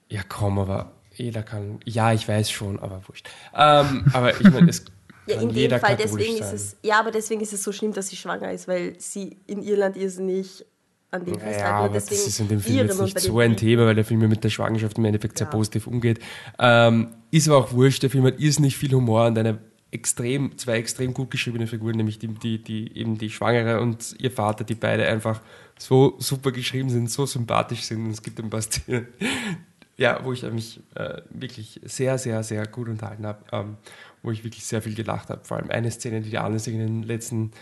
Ja, 0.09 0.23
komm, 0.29 0.59
aber 0.59 0.93
jeder 1.15 1.43
kann. 1.43 1.81
Ja, 1.85 2.13
ich 2.13 2.29
weiß 2.29 2.51
schon, 2.51 2.79
aber 2.79 3.03
wurscht. 3.07 3.29
Ähm, 3.55 4.05
aber 4.13 4.39
ich 4.41 4.49
meine, 4.51 4.71
es 4.71 4.85
Ja, 5.27 5.41
in 5.41 5.53
dem 5.53 5.81
Fall, 5.81 5.97
deswegen 5.97 6.37
sein. 6.39 6.47
ist 6.47 6.53
es, 6.53 6.77
ja, 6.83 7.01
aber 7.01 7.11
deswegen 7.11 7.41
ist 7.41 7.53
es 7.53 7.63
so 7.65 7.73
schlimm, 7.73 7.93
dass 7.93 8.09
sie 8.09 8.17
schwanger 8.17 8.53
ist, 8.53 8.69
weil 8.69 8.95
sie 9.01 9.37
in 9.49 9.61
Irland 9.61 9.97
irrsinnig 9.97 10.65
an 11.11 11.25
dem 11.25 11.35
Ja, 11.35 11.41
festhalten 11.41 11.75
aber 11.75 11.87
und 11.89 11.95
das 11.95 12.07
deswegen 12.07 12.29
ist 12.29 12.41
in 12.41 12.49
dem 12.49 12.61
Film 12.61 12.77
jetzt 12.79 13.01
nicht 13.01 13.21
so 13.21 13.39
ein 13.39 13.57
Thema, 13.57 13.87
weil 13.87 13.95
der 13.95 14.05
Film 14.05 14.21
ja 14.23 14.29
mit 14.29 14.43
der 14.45 14.51
Schwangerschaft 14.51 14.99
im 14.99 15.05
Endeffekt 15.05 15.39
sehr 15.39 15.47
Ja. 15.47 15.51
positiv 15.53 15.87
umgeht. 15.87 16.19
Ähm, 16.59 17.09
ist 17.31 17.49
aber 17.49 17.59
auch 17.59 17.73
wurscht, 17.73 18.03
der 18.03 18.11
Film 18.11 18.25
hat 18.25 18.41
irrsinnig 18.41 18.77
viel 18.77 18.93
Humor 18.93 19.27
und 19.27 19.39
eine 19.39 19.59
extrem, 19.93 20.57
zwei 20.59 20.79
extrem 20.79 21.15
gut 21.15 21.31
geschriebene 21.31 21.67
Figuren, 21.67 21.97
nämlich 21.97 22.19
die, 22.19 22.29
die, 22.29 22.63
die, 22.63 22.97
eben 22.99 23.19
die 23.19 23.31
Schwangere 23.31 23.81
und 23.81 24.17
ihr 24.19 24.31
Vater, 24.31 24.65
die 24.65 24.75
beide 24.75 25.07
einfach 25.07 25.41
so 25.79 26.17
super 26.19 26.51
geschrieben 26.53 26.91
sind, 26.91 27.11
so 27.11 27.25
sympathisch 27.25 27.83
sind 27.83 28.05
und 28.05 28.11
es 28.11 28.23
gibt 28.23 28.39
ein 28.41 28.51
paar 28.51 28.63
Szenen, 28.63 29.07
ja, 29.97 30.21
wo 30.25 30.33
ich 30.33 30.43
mich 30.43 30.81
äh, 30.97 31.23
wirklich 31.31 31.81
sehr, 31.85 32.19
sehr, 32.19 32.43
sehr 32.43 32.67
gut 32.67 32.89
unterhalten 32.89 33.27
habe, 33.27 33.39
ähm, 33.53 33.77
wo 34.23 34.33
ich 34.33 34.43
wirklich 34.45 34.67
sehr 34.67 34.83
viel 34.83 34.95
gelacht 34.95 35.31
habe. 35.31 35.45
Vor 35.45 35.57
allem 35.57 35.71
eine 35.71 35.91
Szene, 35.91 36.21
die 36.21 36.31
die 36.31 36.39
Anne 36.39 36.59
sich 36.59 36.75
in 36.75 36.81
den 36.81 37.03
letzten 37.05 37.53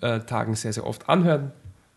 äh, 0.00 0.20
Tagen 0.20 0.54
sehr, 0.54 0.72
sehr 0.72 0.86
oft 0.86 1.08
anhören 1.08 1.52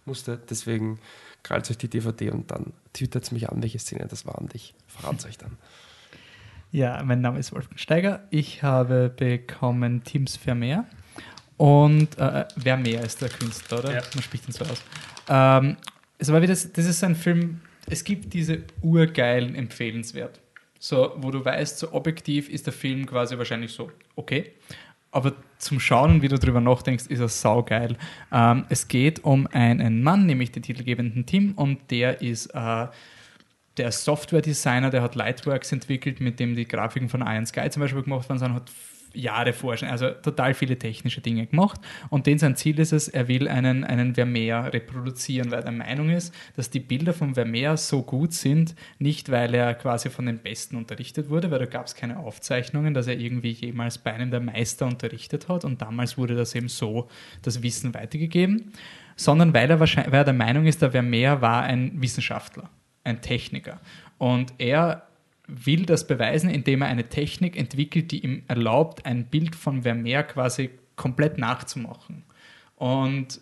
musste. 0.06 0.40
Deswegen 0.50 1.00
krallt 1.44 1.70
euch 1.70 1.78
die 1.78 1.90
DVD 1.90 2.32
und 2.32 2.52
dann 2.52 2.74
twittert 2.94 3.32
mich 3.32 3.50
an, 3.50 3.62
welche 3.62 3.80
Szene 3.80 4.08
das 4.08 4.26
war 4.26 4.38
und 4.38 4.56
ich 4.56 4.74
verrate 4.88 5.18
es 5.18 5.26
euch 5.26 5.38
dann. 5.38 5.58
Ja, 6.72 7.02
mein 7.04 7.22
Name 7.22 7.40
ist 7.40 7.54
Wolfgang 7.54 7.80
Steiger. 7.80 8.28
Ich 8.32 8.64
habe 8.64 9.10
bekommen 9.16 10.04
Teams 10.04 10.36
Vermeer. 10.36 10.86
Und 11.58 12.18
äh, 12.18 12.46
Vermeer 12.58 13.02
ist 13.04 13.22
der 13.22 13.30
Künstler, 13.30 13.80
oder? 13.80 13.94
Ja. 13.94 14.02
Man 14.14 14.24
spricht 14.24 14.48
ihn 14.48 14.52
so 14.52 14.66
aus. 14.66 14.82
Ähm, 15.30 15.78
es 16.18 16.32
war 16.32 16.42
wieder, 16.42 16.54
das 16.54 16.66
ist 16.66 17.04
ein 17.04 17.16
Film, 17.16 17.62
es 17.88 18.04
gibt 18.04 18.34
diese 18.34 18.64
urgeilen 18.82 19.56
empfehlenswert. 19.56 20.42
So, 20.80 21.14
wo 21.18 21.32
du 21.32 21.44
weißt, 21.44 21.80
so 21.80 21.94
objektiv 21.94 22.50
ist 22.50 22.66
der 22.66 22.74
Film 22.74 23.06
quasi 23.06 23.38
wahrscheinlich 23.38 23.72
so, 23.72 23.92
okay. 24.16 24.52
Aber 25.16 25.32
zum 25.60 25.80
Schauen 25.80 26.22
wie 26.22 26.28
du 26.28 26.38
drüber 26.38 26.60
nachdenkst, 26.60 27.08
ist 27.08 27.22
er 27.22 27.30
saugeil. 27.30 27.96
Ähm, 28.34 28.66
es 28.68 28.90
geht 28.90 29.24
um 29.24 29.48
einen 29.48 30.04
Mann, 30.04 30.26
nämlich 30.26 30.52
den 30.52 30.62
titelgebenden 30.62 31.26
Tim, 31.26 31.54
und 31.54 31.90
der 31.90 32.22
ist 32.22 32.48
äh, 32.48 32.88
der 33.78 33.92
Software-Designer, 33.94 34.90
der 34.90 35.02
hat 35.02 35.16
Lightworks 35.16 35.72
entwickelt, 35.72 36.20
mit 36.20 36.42
dem 36.42 36.54
die 36.54 36.68
Grafiken 36.68 37.08
von 37.08 37.22
Iron 37.22 37.46
Sky 37.46 37.70
zum 37.70 37.80
Beispiel 37.80 38.04
gemacht 38.04 38.28
worden 38.28 38.40
sind, 38.40 38.54
hat 38.54 38.70
Jahre 39.16 39.54
vorher 39.54 39.78
schon, 39.78 39.90
also 39.90 40.10
total 40.10 40.54
viele 40.54 40.78
technische 40.78 41.22
Dinge 41.22 41.46
gemacht. 41.48 41.80
Und 42.10 42.28
den 42.28 42.38
sein 42.38 42.56
Ziel 42.56 42.80
ist 42.80 42.94
es, 42.94 43.08
er 43.08 43.28
will 43.28 43.48
einen, 43.48 43.84
einen 43.84 44.16
Vermeer 44.16 44.74
reproduzieren, 44.74 45.52
weil 45.52 45.60
er 45.60 45.64
der 45.64 45.72
Meinung 45.72 46.10
ist, 46.10 46.34
dass 46.56 46.70
die 46.70 46.80
Bilder 46.80 47.14
vom 47.14 47.36
Vermeer 47.36 47.78
so 47.78 48.04
gut 48.04 48.34
sind, 48.34 48.76
nicht 49.00 49.32
weil 49.32 49.54
er 49.54 49.74
quasi 49.74 50.10
von 50.10 50.26
den 50.26 50.40
Besten 50.40 50.76
unterrichtet 50.76 51.30
wurde, 51.30 51.52
weil 51.52 51.60
da 51.60 51.66
gab 51.66 51.86
es 51.88 51.96
keine 51.96 52.20
Aufzeichnungen, 52.20 52.94
dass 52.94 53.08
er 53.08 53.18
irgendwie 53.18 53.52
jemals 53.52 53.98
bei 53.98 54.14
einem 54.14 54.32
der 54.32 54.42
Meister 54.42 54.86
unterrichtet 54.86 55.50
hat. 55.50 55.66
Und 55.66 55.82
damals 55.82 56.18
wurde 56.18 56.36
das 56.36 56.56
eben 56.56 56.68
so 56.68 57.10
das 57.42 57.64
Wissen 57.64 57.94
weitergegeben, 57.94 58.74
sondern 59.16 59.54
weil 59.54 59.70
er, 59.70 59.80
wahrscheinlich, 59.80 60.12
weil 60.12 60.22
er 60.22 60.26
der 60.26 60.34
Meinung 60.34 60.66
ist, 60.66 60.82
der 60.82 60.92
Vermeer 60.92 61.42
war 61.42 61.64
ein 61.64 62.02
Wissenschaftler 62.02 62.70
ein 63.06 63.22
Techniker. 63.22 63.80
Und 64.18 64.54
er 64.58 65.08
will 65.48 65.86
das 65.86 66.08
beweisen, 66.08 66.50
indem 66.50 66.82
er 66.82 66.88
eine 66.88 67.10
Technik 67.10 67.58
entwickelt, 67.58 68.12
die 68.12 68.24
ihm 68.24 68.44
erlaubt, 68.48 69.06
ein 69.06 69.26
Bild 69.26 69.56
von 69.56 69.84
Vermeer 69.84 70.24
quasi 70.24 70.72
komplett 70.96 71.38
nachzumachen. 71.38 72.24
Und 72.76 73.42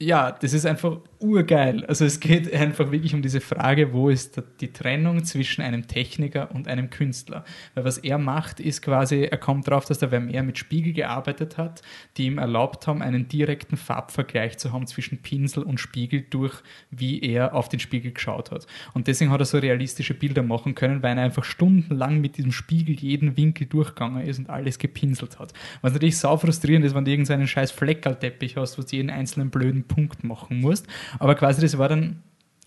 ja, 0.00 0.32
das 0.32 0.52
ist 0.52 0.66
einfach 0.66 0.98
urgeil. 1.24 1.84
Also 1.86 2.04
es 2.04 2.20
geht 2.20 2.52
einfach 2.52 2.92
wirklich 2.92 3.14
um 3.14 3.22
diese 3.22 3.40
Frage, 3.40 3.92
wo 3.92 4.10
ist 4.10 4.42
die 4.60 4.72
Trennung 4.72 5.24
zwischen 5.24 5.62
einem 5.62 5.86
Techniker 5.86 6.54
und 6.54 6.68
einem 6.68 6.90
Künstler. 6.90 7.44
Weil 7.74 7.84
was 7.84 7.98
er 7.98 8.18
macht, 8.18 8.60
ist 8.60 8.82
quasi, 8.82 9.22
er 9.22 9.38
kommt 9.38 9.66
darauf, 9.66 9.86
dass 9.86 9.98
der 9.98 10.10
Vermeer 10.10 10.42
mit 10.42 10.58
Spiegel 10.58 10.92
gearbeitet 10.92 11.56
hat, 11.56 11.82
die 12.16 12.26
ihm 12.26 12.38
erlaubt 12.38 12.86
haben, 12.86 13.02
einen 13.02 13.28
direkten 13.28 13.76
Farbvergleich 13.76 14.58
zu 14.58 14.72
haben 14.72 14.86
zwischen 14.86 15.18
Pinsel 15.18 15.62
und 15.62 15.80
Spiegel 15.80 16.24
durch, 16.28 16.54
wie 16.90 17.20
er 17.20 17.54
auf 17.54 17.68
den 17.68 17.80
Spiegel 17.80 18.12
geschaut 18.12 18.50
hat. 18.50 18.66
Und 18.92 19.06
deswegen 19.06 19.30
hat 19.30 19.40
er 19.40 19.46
so 19.46 19.58
realistische 19.58 20.14
Bilder 20.14 20.42
machen 20.42 20.74
können, 20.74 21.02
weil 21.02 21.16
er 21.16 21.24
einfach 21.24 21.44
stundenlang 21.44 22.20
mit 22.20 22.36
diesem 22.36 22.52
Spiegel 22.52 22.96
jeden 22.96 23.36
Winkel 23.36 23.66
durchgegangen 23.66 24.26
ist 24.26 24.38
und 24.38 24.50
alles 24.50 24.78
gepinselt 24.78 25.38
hat. 25.38 25.52
Was 25.80 25.92
natürlich 25.92 26.18
sau 26.18 26.36
frustrierend 26.36 26.84
ist, 26.84 26.94
wenn 26.94 27.04
du 27.04 27.10
irgendeinen 27.10 27.46
scheiß 27.46 27.70
Fleckerlteppich 27.70 28.56
hast, 28.56 28.78
wo 28.78 28.82
du 28.82 28.88
jeden 28.94 29.10
einzelnen 29.10 29.50
blöden 29.50 29.84
Punkt 29.84 30.24
machen 30.24 30.60
musst. 30.60 30.86
Aber 31.18 31.34
quasi 31.34 31.60
das 31.60 31.76
war 31.78 31.88
dann 31.88 32.22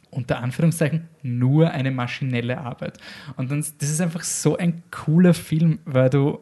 unter 0.09 0.39
Anführungszeichen 0.39 1.07
nur 1.21 1.71
eine 1.71 1.91
maschinelle 1.91 2.57
Arbeit. 2.59 2.97
Und 3.35 3.51
dann, 3.51 3.59
das 3.59 3.89
ist 3.89 4.01
einfach 4.01 4.23
so 4.23 4.57
ein 4.57 4.83
cooler 4.91 5.33
Film, 5.33 5.79
weil 5.85 6.09
du, 6.09 6.39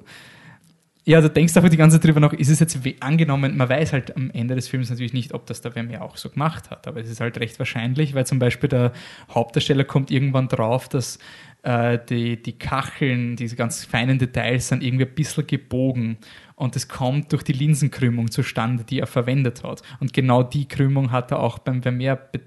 ja, 1.04 1.22
du 1.22 1.30
denkst 1.30 1.56
einfach 1.56 1.70
die 1.70 1.78
ganze 1.78 2.00
Zeit 2.00 2.08
drüber 2.08 2.20
nach, 2.20 2.34
ist 2.34 2.50
es 2.50 2.60
jetzt 2.60 2.78
angenommen, 3.00 3.58
man 3.58 3.70
weiß 3.70 3.94
halt 3.94 4.16
am 4.16 4.32
Ende 4.32 4.56
des 4.56 4.68
Films 4.68 4.90
natürlich 4.90 5.14
nicht, 5.14 5.34
ob 5.34 5.46
das 5.46 5.62
der 5.62 5.72
Vermeer 5.72 6.04
auch 6.04 6.18
so 6.18 6.30
gemacht 6.30 6.72
hat, 6.72 6.88
aber 6.88 7.00
es 7.00 7.10
ist 7.10 7.22
halt 7.22 7.40
recht 7.40 7.60
wahrscheinlich, 7.60 8.14
weil 8.16 8.26
zum 8.26 8.40
Beispiel 8.40 8.70
der 8.70 8.92
Hauptdarsteller 9.30 9.84
kommt 9.84 10.10
irgendwann 10.10 10.48
drauf, 10.48 10.90
dass 10.90 11.20
äh, 11.64 12.00
die, 12.10 12.42
die 12.42 12.58
Kacheln, 12.58 13.36
diese 13.36 13.56
ganz 13.56 13.86
feinen 13.86 14.20
Details 14.20 14.70
sind 14.70 14.84
irgendwie 14.84 15.06
ein 15.06 15.16
bisschen 15.16 15.46
gebogen 15.48 16.18
und 16.56 16.76
es 16.76 16.88
kommt 16.88 17.32
durch 17.32 17.44
die 17.44 17.54
Linsenkrümmung 17.54 18.32
zustande, 18.32 18.84
die 18.84 19.00
er 19.00 19.08
verwendet 19.08 19.64
hat. 19.64 19.82
Und 20.00 20.14
genau 20.14 20.44
die 20.44 20.68
Krümmung 20.68 21.12
hat 21.12 21.32
er 21.32 21.40
auch 21.40 21.60
beim 21.60 21.82
Vermeer 21.82 22.16
be 22.16 22.42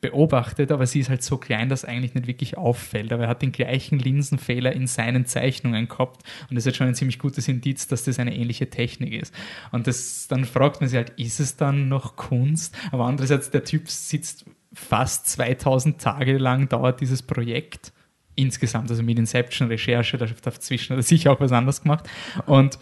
beobachtet, 0.00 0.70
aber 0.70 0.86
sie 0.86 1.00
ist 1.00 1.08
halt 1.08 1.22
so 1.22 1.38
klein, 1.38 1.70
dass 1.70 1.86
eigentlich 1.86 2.14
nicht 2.14 2.26
wirklich 2.26 2.58
auffällt. 2.58 3.10
Aber 3.10 3.22
er 3.22 3.28
hat 3.30 3.40
den 3.40 3.52
gleichen 3.52 3.98
Linsenfehler 3.98 4.70
in 4.74 4.86
seinen 4.86 5.24
Zeichnungen 5.24 5.88
gehabt 5.88 6.22
und 6.50 6.56
das 6.56 6.66
ist 6.66 6.76
schon 6.76 6.88
ein 6.88 6.94
ziemlich 6.94 7.18
gutes 7.18 7.48
Indiz, 7.48 7.88
dass 7.88 8.04
das 8.04 8.18
eine 8.18 8.36
ähnliche 8.36 8.68
Technik 8.68 9.14
ist. 9.14 9.34
Und 9.72 9.86
das, 9.86 10.28
dann 10.28 10.44
fragt 10.44 10.82
man 10.82 10.90
sich 10.90 10.98
halt, 10.98 11.14
ist 11.16 11.40
es 11.40 11.56
dann 11.56 11.88
noch 11.88 12.16
Kunst? 12.16 12.76
Aber 12.92 13.06
andererseits, 13.06 13.50
der 13.50 13.64
Typ 13.64 13.88
sitzt 13.88 14.44
fast 14.74 15.26
2000 15.28 15.98
Tage 15.98 16.36
lang, 16.36 16.68
dauert 16.68 17.00
dieses 17.00 17.22
Projekt 17.22 17.94
insgesamt, 18.34 18.90
also 18.90 19.02
mit 19.02 19.18
Inception-Recherche, 19.18 20.18
dazwischen 20.18 20.92
hat 20.92 20.98
er 20.98 21.02
sicher 21.02 21.32
auch 21.32 21.40
was 21.40 21.52
anderes 21.52 21.80
gemacht. 21.80 22.06
Und 22.44 22.78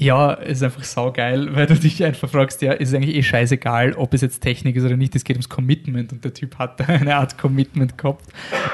ja, 0.00 0.32
ist 0.32 0.62
einfach 0.62 0.82
saugeil, 0.82 1.54
weil 1.54 1.66
du 1.66 1.74
dich 1.74 2.02
einfach 2.02 2.30
fragst, 2.30 2.62
ja, 2.62 2.72
ist 2.72 2.94
eigentlich 2.94 3.16
eh 3.16 3.22
scheißegal, 3.22 3.92
ob 3.92 4.14
es 4.14 4.22
jetzt 4.22 4.40
Technik 4.40 4.76
ist 4.76 4.84
oder 4.84 4.96
nicht, 4.96 5.14
es 5.14 5.24
geht 5.24 5.36
ums 5.36 5.50
Commitment 5.50 6.10
und 6.10 6.24
der 6.24 6.32
Typ 6.32 6.58
hat 6.58 6.80
da 6.80 6.84
eine 6.88 7.16
Art 7.16 7.36
Commitment 7.36 7.98
gehabt. 7.98 8.24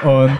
Und 0.03 0.39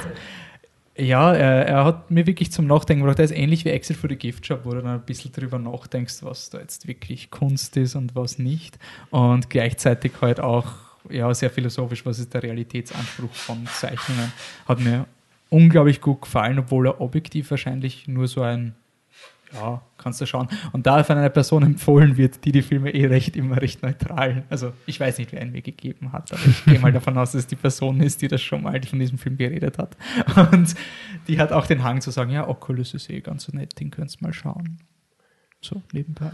ja, 0.95 1.33
er, 1.33 1.67
er, 1.67 1.83
hat 1.83 2.09
mir 2.09 2.25
wirklich 2.25 2.53
zum 2.53 2.67
Nachdenken 2.67 3.01
gebracht. 3.01 3.19
Er 3.19 3.25
ist 3.25 3.35
ähnlich 3.35 3.65
wie 3.65 3.69
Exit 3.69 3.97
for 3.97 4.09
the 4.09 4.15
Gift 4.15 4.45
Shop, 4.45 4.61
wo 4.63 4.71
du 4.71 4.81
dann 4.81 4.93
ein 4.99 5.01
bisschen 5.01 5.33
drüber 5.33 5.59
nachdenkst, 5.59 6.19
was 6.21 6.49
da 6.49 6.59
jetzt 6.59 6.87
wirklich 6.87 7.31
Kunst 7.31 7.75
ist 7.75 7.95
und 7.95 8.15
was 8.15 8.39
nicht. 8.39 8.79
Und 9.09 9.49
gleichzeitig 9.49 10.13
halt 10.21 10.39
auch 10.39 10.67
ja, 11.09 11.33
sehr 11.33 11.49
philosophisch, 11.49 12.05
was 12.05 12.17
ist 12.17 12.33
der 12.33 12.43
Realitätsanspruch 12.43 13.33
von 13.33 13.67
Zeichnungen. 13.67 14.31
Hat 14.65 14.79
mir 14.79 15.05
unglaublich 15.49 15.99
gut 15.99 16.21
gefallen, 16.21 16.59
obwohl 16.59 16.87
er 16.87 17.01
objektiv 17.01 17.51
wahrscheinlich 17.51 18.07
nur 18.07 18.27
so 18.29 18.41
ein 18.41 18.73
ja, 19.53 19.81
kannst 19.97 20.19
du 20.21 20.25
schauen. 20.25 20.47
Und 20.71 20.85
da 20.85 21.03
von 21.03 21.17
einer 21.17 21.29
Person 21.29 21.63
empfohlen 21.63 22.17
wird, 22.17 22.43
die 22.45 22.51
die 22.51 22.61
Filme 22.61 22.93
eh 22.93 23.07
recht 23.07 23.35
immer 23.35 23.61
recht 23.61 23.81
neutral, 23.81 24.43
also 24.49 24.73
ich 24.85 24.99
weiß 24.99 25.17
nicht, 25.17 25.31
wer 25.31 25.41
ihn 25.41 25.51
mir 25.51 25.61
gegeben 25.61 26.11
hat, 26.11 26.31
aber 26.33 26.41
ich 26.45 26.65
gehe 26.65 26.79
mal 26.79 26.91
davon 26.91 27.17
aus, 27.17 27.31
dass 27.31 27.41
es 27.41 27.47
die 27.47 27.55
Person 27.55 28.01
ist, 28.01 28.21
die 28.21 28.27
das 28.27 28.41
schon 28.41 28.63
mal 28.63 28.81
von 28.83 28.99
diesem 28.99 29.17
Film 29.17 29.37
geredet 29.37 29.77
hat. 29.77 29.97
Und 30.51 30.75
die 31.27 31.39
hat 31.39 31.51
auch 31.51 31.65
den 31.65 31.83
Hang 31.83 32.01
zu 32.01 32.11
sagen, 32.11 32.31
ja, 32.31 32.47
Oculus 32.47 32.93
ist 32.93 33.09
eh 33.09 33.21
ganz 33.21 33.45
so 33.45 33.55
nett, 33.55 33.79
den 33.79 33.91
könntest 33.91 34.21
du 34.21 34.25
mal 34.25 34.33
schauen. 34.33 34.79
So, 35.61 35.81
nebenbei. 35.91 36.31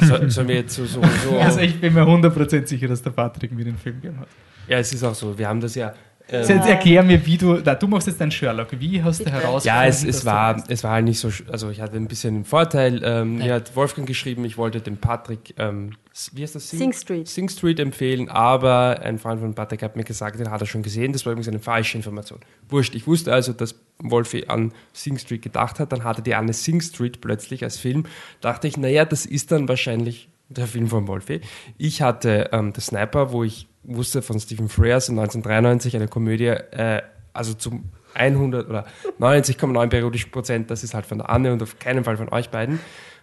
so, 0.00 0.28
sollen 0.28 0.48
wir 0.48 0.56
jetzt 0.56 0.74
so, 0.74 0.84
so, 0.84 1.00
so 1.24 1.38
Also 1.38 1.60
ich 1.60 1.80
bin 1.80 1.94
mir 1.94 2.02
100% 2.02 2.66
sicher, 2.66 2.88
dass 2.88 3.02
der 3.02 3.10
Patrick 3.10 3.52
mir 3.52 3.64
den 3.64 3.76
Film 3.76 4.00
gegeben 4.00 4.20
hat. 4.20 4.28
Ja, 4.68 4.78
es 4.78 4.92
ist 4.92 5.04
auch 5.04 5.14
so. 5.14 5.38
Wir 5.38 5.48
haben 5.48 5.60
das 5.60 5.76
ja 5.76 5.94
ähm, 6.28 6.40
jetzt 6.48 6.68
erklär 6.68 7.02
mir, 7.04 7.24
wie 7.24 7.36
du, 7.36 7.58
da, 7.58 7.74
du 7.74 7.86
machst 7.86 8.08
jetzt 8.08 8.20
deinen 8.20 8.32
Sherlock, 8.32 8.68
wie 8.80 9.02
hast 9.02 9.20
du 9.20 9.30
herausgefunden? 9.30 9.66
Ja, 9.66 9.86
es, 9.86 10.02
es 10.02 10.24
war, 10.24 10.62
es 10.68 10.82
war 10.82 10.92
halt 10.92 11.04
nicht 11.04 11.20
so, 11.20 11.30
also 11.50 11.70
ich 11.70 11.80
hatte 11.80 11.96
ein 11.96 12.08
bisschen 12.08 12.34
einen 12.34 12.44
Vorteil. 12.44 13.00
Ähm, 13.04 13.38
mir 13.38 13.54
hat 13.54 13.76
Wolfgang 13.76 14.08
geschrieben, 14.08 14.44
ich 14.44 14.58
wollte 14.58 14.80
dem 14.80 14.96
Patrick, 14.96 15.54
ähm, 15.58 15.92
wie 16.32 16.42
heißt 16.42 16.56
das? 16.56 16.68
Sing, 16.68 16.78
Sing 16.80 16.92
Street. 16.92 17.28
Sing 17.28 17.48
Street 17.48 17.78
empfehlen, 17.78 18.28
aber 18.28 19.00
ein 19.02 19.18
Freund 19.18 19.40
von 19.40 19.54
Patrick 19.54 19.82
hat 19.82 19.94
mir 19.94 20.04
gesagt, 20.04 20.40
den 20.40 20.50
hat 20.50 20.60
er 20.60 20.66
schon 20.66 20.82
gesehen, 20.82 21.12
das 21.12 21.24
war 21.26 21.32
übrigens 21.32 21.48
eine 21.48 21.60
falsche 21.60 21.96
Information. 21.96 22.40
Wurscht, 22.68 22.94
ich 22.96 23.06
wusste 23.06 23.32
also, 23.32 23.52
dass 23.52 23.76
Wolfi 23.98 24.46
an 24.48 24.72
Sing 24.92 25.18
Street 25.18 25.42
gedacht 25.42 25.78
hat, 25.78 25.92
dann 25.92 26.02
hatte 26.02 26.22
die 26.22 26.34
Anne 26.34 26.52
Sing 26.52 26.80
Street 26.80 27.20
plötzlich 27.20 27.62
als 27.62 27.78
Film, 27.78 28.04
dachte 28.40 28.66
ich, 28.66 28.76
naja, 28.76 29.04
das 29.04 29.26
ist 29.26 29.52
dann 29.52 29.68
wahrscheinlich 29.68 30.28
der 30.48 30.66
Film 30.66 30.88
von 30.88 31.08
Wolfi. 31.08 31.40
Ich 31.78 32.02
hatte 32.02 32.50
ähm, 32.52 32.72
The 32.74 32.80
Sniper, 32.80 33.32
wo 33.32 33.44
ich 33.44 33.68
wusste 33.82 34.22
von 34.22 34.38
Stephen 34.40 34.68
Frears 34.68 35.08
1993 35.08 35.96
eine 35.96 36.08
Komödie, 36.08 36.46
äh, 36.46 37.02
also 37.32 37.54
zum 37.54 37.90
100 38.14 38.68
oder 38.68 38.86
99,9 39.20 39.88
periodisch 39.88 40.26
Prozent, 40.26 40.70
das 40.70 40.82
ist 40.82 40.94
halt 40.94 41.06
von 41.06 41.18
der 41.18 41.30
Anne 41.30 41.52
und 41.52 41.62
auf 41.62 41.78
keinen 41.78 42.04
Fall 42.04 42.16
von 42.16 42.28
euch 42.30 42.50
beiden. 42.50 42.80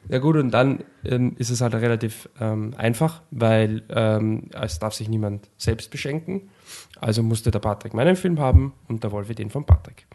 Ja 0.09 0.19
gut, 0.19 0.35
und 0.35 0.51
dann 0.51 0.83
ähm, 1.05 1.35
ist 1.37 1.49
es 1.49 1.61
halt 1.61 1.73
relativ 1.75 2.29
ähm, 2.39 2.73
einfach, 2.77 3.21
weil 3.31 3.83
ähm, 3.89 4.49
es 4.51 4.77
darf 4.79 4.93
sich 4.93 5.07
niemand 5.07 5.49
selbst 5.57 5.91
beschenken. 5.91 6.49
Also 6.99 7.23
musste 7.23 7.51
der 7.51 7.59
Patrick 7.59 7.93
meinen 7.93 8.15
Film 8.15 8.39
haben 8.39 8.73
und 8.89 9.03
der 9.03 9.11
Wolfi 9.11 9.33
den 9.33 9.49
von 9.49 9.65
Patrick. 9.65 10.05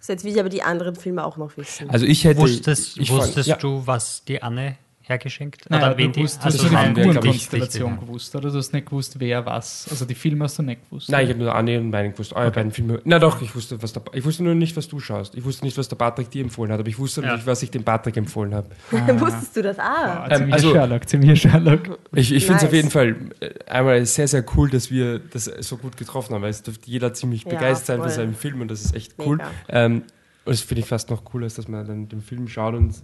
So, 0.00 0.12
jetzt 0.12 0.24
will 0.24 0.32
ich 0.32 0.40
aber 0.40 0.48
die 0.48 0.62
anderen 0.62 0.96
Filme 0.96 1.24
auch 1.24 1.36
noch 1.36 1.56
wissen. 1.56 1.88
Also 1.90 2.06
ich 2.06 2.24
hätte... 2.24 2.40
Wusstest, 2.40 2.98
ich 2.98 3.10
wusstest 3.10 3.34
fand, 3.34 3.46
ja. 3.46 3.56
du, 3.56 3.86
was 3.86 4.24
die 4.24 4.42
Anne 4.42 4.76
hergeschenkt? 5.08 5.68
Naja, 5.70 5.92
oder 5.92 6.08
du 6.08 6.22
wusst, 6.22 6.44
hast 6.44 6.62
du 6.62 6.68
die 6.68 6.76
Figurenkonstellation 6.76 8.00
gewusst, 8.00 8.34
oder? 8.34 8.50
Du 8.50 8.58
hast 8.58 8.72
nicht 8.72 8.86
gewusst, 8.86 9.20
wer 9.20 9.44
was. 9.44 9.86
Also 9.90 10.04
die 10.04 10.14
Filme 10.14 10.44
hast 10.44 10.58
du 10.58 10.62
nicht 10.62 10.84
gewusst. 10.84 11.10
Nein, 11.10 11.24
ich 11.24 11.30
habe 11.30 11.42
nur 11.42 11.54
Anne 11.54 11.78
und 11.78 11.90
meinen 11.90 12.12
gewusst. 12.12 12.32
Eure 12.32 12.48
okay. 12.48 12.56
beiden 12.56 12.72
Filme. 12.72 13.00
Na 13.04 13.18
doch, 13.18 13.40
ich 13.42 13.54
wusste, 13.54 13.82
was 13.82 13.92
der, 13.92 14.02
ich 14.12 14.24
wusste 14.24 14.44
nur 14.44 14.54
nicht, 14.54 14.76
was 14.76 14.88
du 14.88 15.00
schaust. 15.00 15.34
Ich 15.34 15.44
wusste 15.44 15.64
nicht, 15.64 15.76
was 15.76 15.88
der 15.88 15.96
Patrick 15.96 16.30
dir 16.30 16.42
empfohlen 16.42 16.72
hat, 16.72 16.80
aber 16.80 16.88
ich 16.88 16.98
wusste 16.98 17.22
ja. 17.22 17.34
nicht, 17.34 17.46
was 17.46 17.62
ich 17.62 17.70
dem 17.70 17.84
Patrick 17.84 18.16
empfohlen 18.16 18.54
habe. 18.54 18.68
Ah. 18.92 19.20
Wusstest 19.20 19.56
du 19.56 19.62
das? 19.62 19.78
Ah. 19.78 20.26
Ja, 20.28 20.36
ziemlich 20.36 20.54
also, 20.54 20.72
Sherlock, 20.72 21.08
ziemlich 21.08 21.40
Sherlock. 21.40 21.98
Ich, 22.14 22.32
ich 22.32 22.46
finde 22.46 22.58
es 22.60 22.64
auf 22.64 22.72
jeden 22.72 22.90
Fall 22.90 23.16
äh, 23.40 23.50
einmal 23.66 24.04
sehr, 24.06 24.28
sehr 24.28 24.44
cool, 24.56 24.70
dass 24.70 24.90
wir 24.90 25.18
das 25.18 25.44
so 25.44 25.76
gut 25.76 25.96
getroffen 25.96 26.34
haben, 26.34 26.42
weil 26.42 26.50
es 26.50 26.62
dürfte 26.62 26.90
jeder 26.90 27.12
ziemlich 27.12 27.44
begeistert 27.44 27.86
sein 27.86 28.00
von 28.00 28.10
seinem 28.10 28.34
Film 28.34 28.60
und 28.60 28.70
das 28.70 28.84
ist 28.84 28.94
echt 28.94 29.14
cool. 29.18 29.38
Ähm, 29.68 30.04
das 30.44 30.60
finde 30.60 30.80
ich 30.80 30.86
fast 30.86 31.10
noch 31.10 31.24
cooler, 31.24 31.44
als 31.44 31.54
dass 31.54 31.68
man 31.68 31.86
dann 31.86 32.08
den 32.08 32.20
Film 32.20 32.48
schaut 32.48 32.74
und 32.74 32.94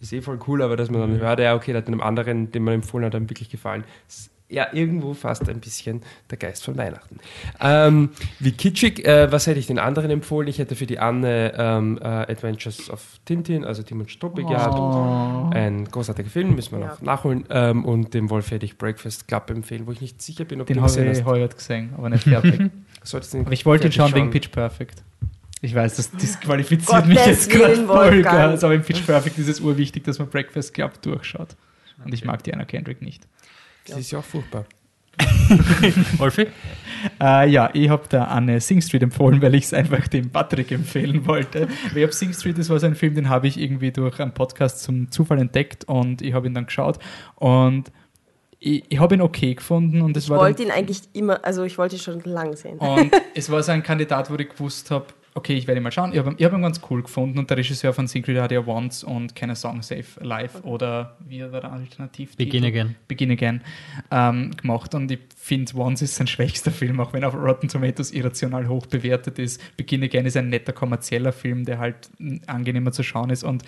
ist 0.00 0.12
eh 0.12 0.20
voll 0.20 0.38
cool, 0.46 0.62
aber 0.62 0.76
dass 0.76 0.90
man 0.90 1.00
dann 1.00 1.18
hört, 1.18 1.40
ja, 1.40 1.54
okay, 1.54 1.72
der 1.72 1.82
hat 1.82 1.88
einem 1.88 2.00
anderen, 2.00 2.50
den 2.50 2.64
man 2.64 2.74
empfohlen 2.74 3.06
hat, 3.06 3.14
dann 3.14 3.30
wirklich 3.30 3.50
gefallen. 3.50 3.84
Ist 4.08 4.32
ja, 4.52 4.66
irgendwo 4.72 5.14
fast 5.14 5.48
ein 5.48 5.60
bisschen 5.60 6.02
der 6.30 6.36
Geist 6.36 6.62
von 6.62 6.76
Weihnachten. 6.76 7.18
Ähm, 7.58 8.10
wie 8.38 8.52
kitschig, 8.52 9.04
äh, 9.06 9.32
was 9.32 9.46
hätte 9.46 9.58
ich 9.58 9.66
den 9.66 9.78
anderen 9.78 10.10
empfohlen? 10.10 10.46
Ich 10.46 10.58
hätte 10.58 10.76
für 10.76 10.84
die 10.84 10.98
Anne 10.98 11.54
ähm, 11.56 11.98
äh, 12.02 12.06
Adventures 12.06 12.90
of 12.90 13.02
Tintin, 13.24 13.64
also 13.64 13.82
Tim 13.82 14.00
und 14.00 14.10
Struppi 14.10 14.42
oh. 14.42 14.48
gehabt. 14.48 15.54
Ein 15.54 15.86
großartiger 15.86 16.28
Film, 16.28 16.54
müssen 16.54 16.72
wir 16.72 16.80
ja. 16.80 16.88
noch 16.88 17.00
nachholen. 17.00 17.44
Ähm, 17.48 17.86
und 17.86 18.12
dem 18.12 18.28
Wolf 18.28 18.50
hätte 18.50 18.66
ich 18.66 18.76
Breakfast 18.76 19.26
Club 19.26 19.48
empfehlen, 19.48 19.86
wo 19.86 19.92
ich 19.92 20.02
nicht 20.02 20.20
sicher 20.20 20.44
bin, 20.44 20.60
ob 20.60 20.66
den 20.66 20.76
du 20.76 20.82
gesehen 20.82 21.08
hast. 21.08 21.18
Den 21.20 21.24
habe 21.24 21.38
ich 21.38 21.44
heute 21.44 21.56
gesehen, 21.56 21.94
aber 21.96 22.10
nicht 22.10 22.24
fertig. 22.24 22.60
aber 23.32 23.52
ich 23.52 23.64
wollte 23.64 23.86
ihn 23.86 23.92
schauen 23.92 24.14
wegen 24.14 24.30
Pitch 24.30 24.50
Perfect. 24.50 25.02
Ich 25.62 25.74
weiß, 25.74 25.96
das 25.96 26.10
disqualifiziert 26.10 27.06
mich 27.06 27.24
jetzt 27.24 27.48
gerade 27.48 27.86
voll. 27.86 28.26
Also, 28.26 28.66
aber 28.66 28.74
im 28.74 28.82
Pitch 28.82 29.06
Perfect 29.06 29.38
ist 29.38 29.48
es 29.48 29.60
urwichtig, 29.60 30.04
dass 30.04 30.18
man 30.18 30.28
Breakfast 30.28 30.74
Club 30.74 31.00
durchschaut. 31.02 31.56
Und 32.04 32.12
ich 32.12 32.24
mag 32.24 32.42
Diana 32.42 32.64
Kendrick 32.64 33.00
nicht. 33.00 33.26
Sie 33.84 34.00
ist 34.00 34.10
ja 34.10 34.18
auch 34.18 34.24
furchtbar. 34.24 34.66
Wolfi? 36.18 36.48
Äh, 37.20 37.48
ja, 37.48 37.70
ich 37.74 37.88
habe 37.88 38.08
der 38.08 38.30
Anne 38.30 38.60
Sing 38.60 38.80
Street 38.80 39.02
empfohlen, 39.02 39.40
weil 39.40 39.54
ich 39.54 39.64
es 39.64 39.74
einfach 39.74 40.08
dem 40.08 40.30
Patrick 40.30 40.72
empfehlen 40.72 41.26
wollte. 41.26 41.68
ich 41.94 42.02
habe 42.02 42.12
Sing 42.12 42.32
Street, 42.32 42.58
das 42.58 42.68
war 42.68 42.80
so 42.80 42.86
ein 42.86 42.94
Film, 42.94 43.14
den 43.14 43.28
habe 43.28 43.46
ich 43.46 43.60
irgendwie 43.60 43.92
durch 43.92 44.20
einen 44.20 44.32
Podcast 44.32 44.82
zum 44.82 45.10
Zufall 45.10 45.38
entdeckt 45.38 45.84
und 45.84 46.22
ich 46.22 46.32
habe 46.32 46.46
ihn 46.46 46.54
dann 46.54 46.66
geschaut 46.66 46.98
und 47.36 47.92
ich, 48.58 48.84
ich 48.88 48.98
habe 49.00 49.14
ihn 49.14 49.20
okay 49.20 49.54
gefunden 49.54 50.00
und 50.00 50.16
es 50.16 50.24
ich 50.24 50.30
war. 50.30 50.38
Ich 50.38 50.42
wollte 50.42 50.62
ihn 50.62 50.70
eigentlich 50.70 51.02
immer, 51.12 51.44
also 51.44 51.64
ich 51.64 51.76
wollte 51.78 51.96
ihn 51.96 52.02
schon 52.02 52.20
lang 52.20 52.56
sehen. 52.56 52.78
Und 52.78 53.10
es 53.34 53.50
war 53.50 53.62
so 53.62 53.72
ein 53.72 53.82
Kandidat, 53.82 54.30
wo 54.30 54.36
ich 54.36 54.48
gewusst 54.48 54.90
habe, 54.90 55.06
okay, 55.34 55.54
ich 55.54 55.66
werde 55.66 55.80
mal 55.80 55.90
schauen. 55.90 56.12
Ich 56.12 56.18
habe 56.18 56.30
hab 56.30 56.52
ihn 56.52 56.62
ganz 56.62 56.80
cool 56.90 57.02
gefunden 57.02 57.38
und 57.38 57.48
der 57.48 57.56
Regisseur 57.56 57.92
von 57.92 58.06
Secret 58.06 58.38
hat 58.38 58.52
ja 58.52 58.66
Once 58.66 59.02
und 59.02 59.34
keine 59.34 59.56
Song 59.56 59.82
Save 59.82 60.04
Alive 60.20 60.62
oder 60.62 61.16
wie 61.26 61.40
war 61.40 61.60
der 61.60 61.72
Alternativ? 61.72 62.36
Begin 62.36 62.64
Again. 62.64 62.96
Begin 63.08 63.30
Again 63.30 63.62
ähm, 64.10 64.50
gemacht 64.56 64.94
und 64.94 65.10
ich 65.10 65.20
finde, 65.36 65.74
Once 65.76 66.02
ist 66.02 66.16
sein 66.16 66.26
schwächster 66.26 66.70
Film, 66.70 67.00
auch 67.00 67.12
wenn 67.12 67.22
er 67.22 67.28
auf 67.28 67.34
Rotten 67.34 67.68
Tomatoes 67.68 68.10
irrational 68.10 68.68
hoch 68.68 68.86
bewertet 68.86 69.38
ist. 69.38 69.60
Begin 69.76 70.02
Again 70.02 70.26
ist 70.26 70.36
ein 70.36 70.48
netter 70.48 70.72
kommerzieller 70.72 71.32
Film, 71.32 71.64
der 71.64 71.78
halt 71.78 72.10
angenehmer 72.46 72.92
zu 72.92 73.02
schauen 73.02 73.30
ist 73.30 73.44
und 73.44 73.64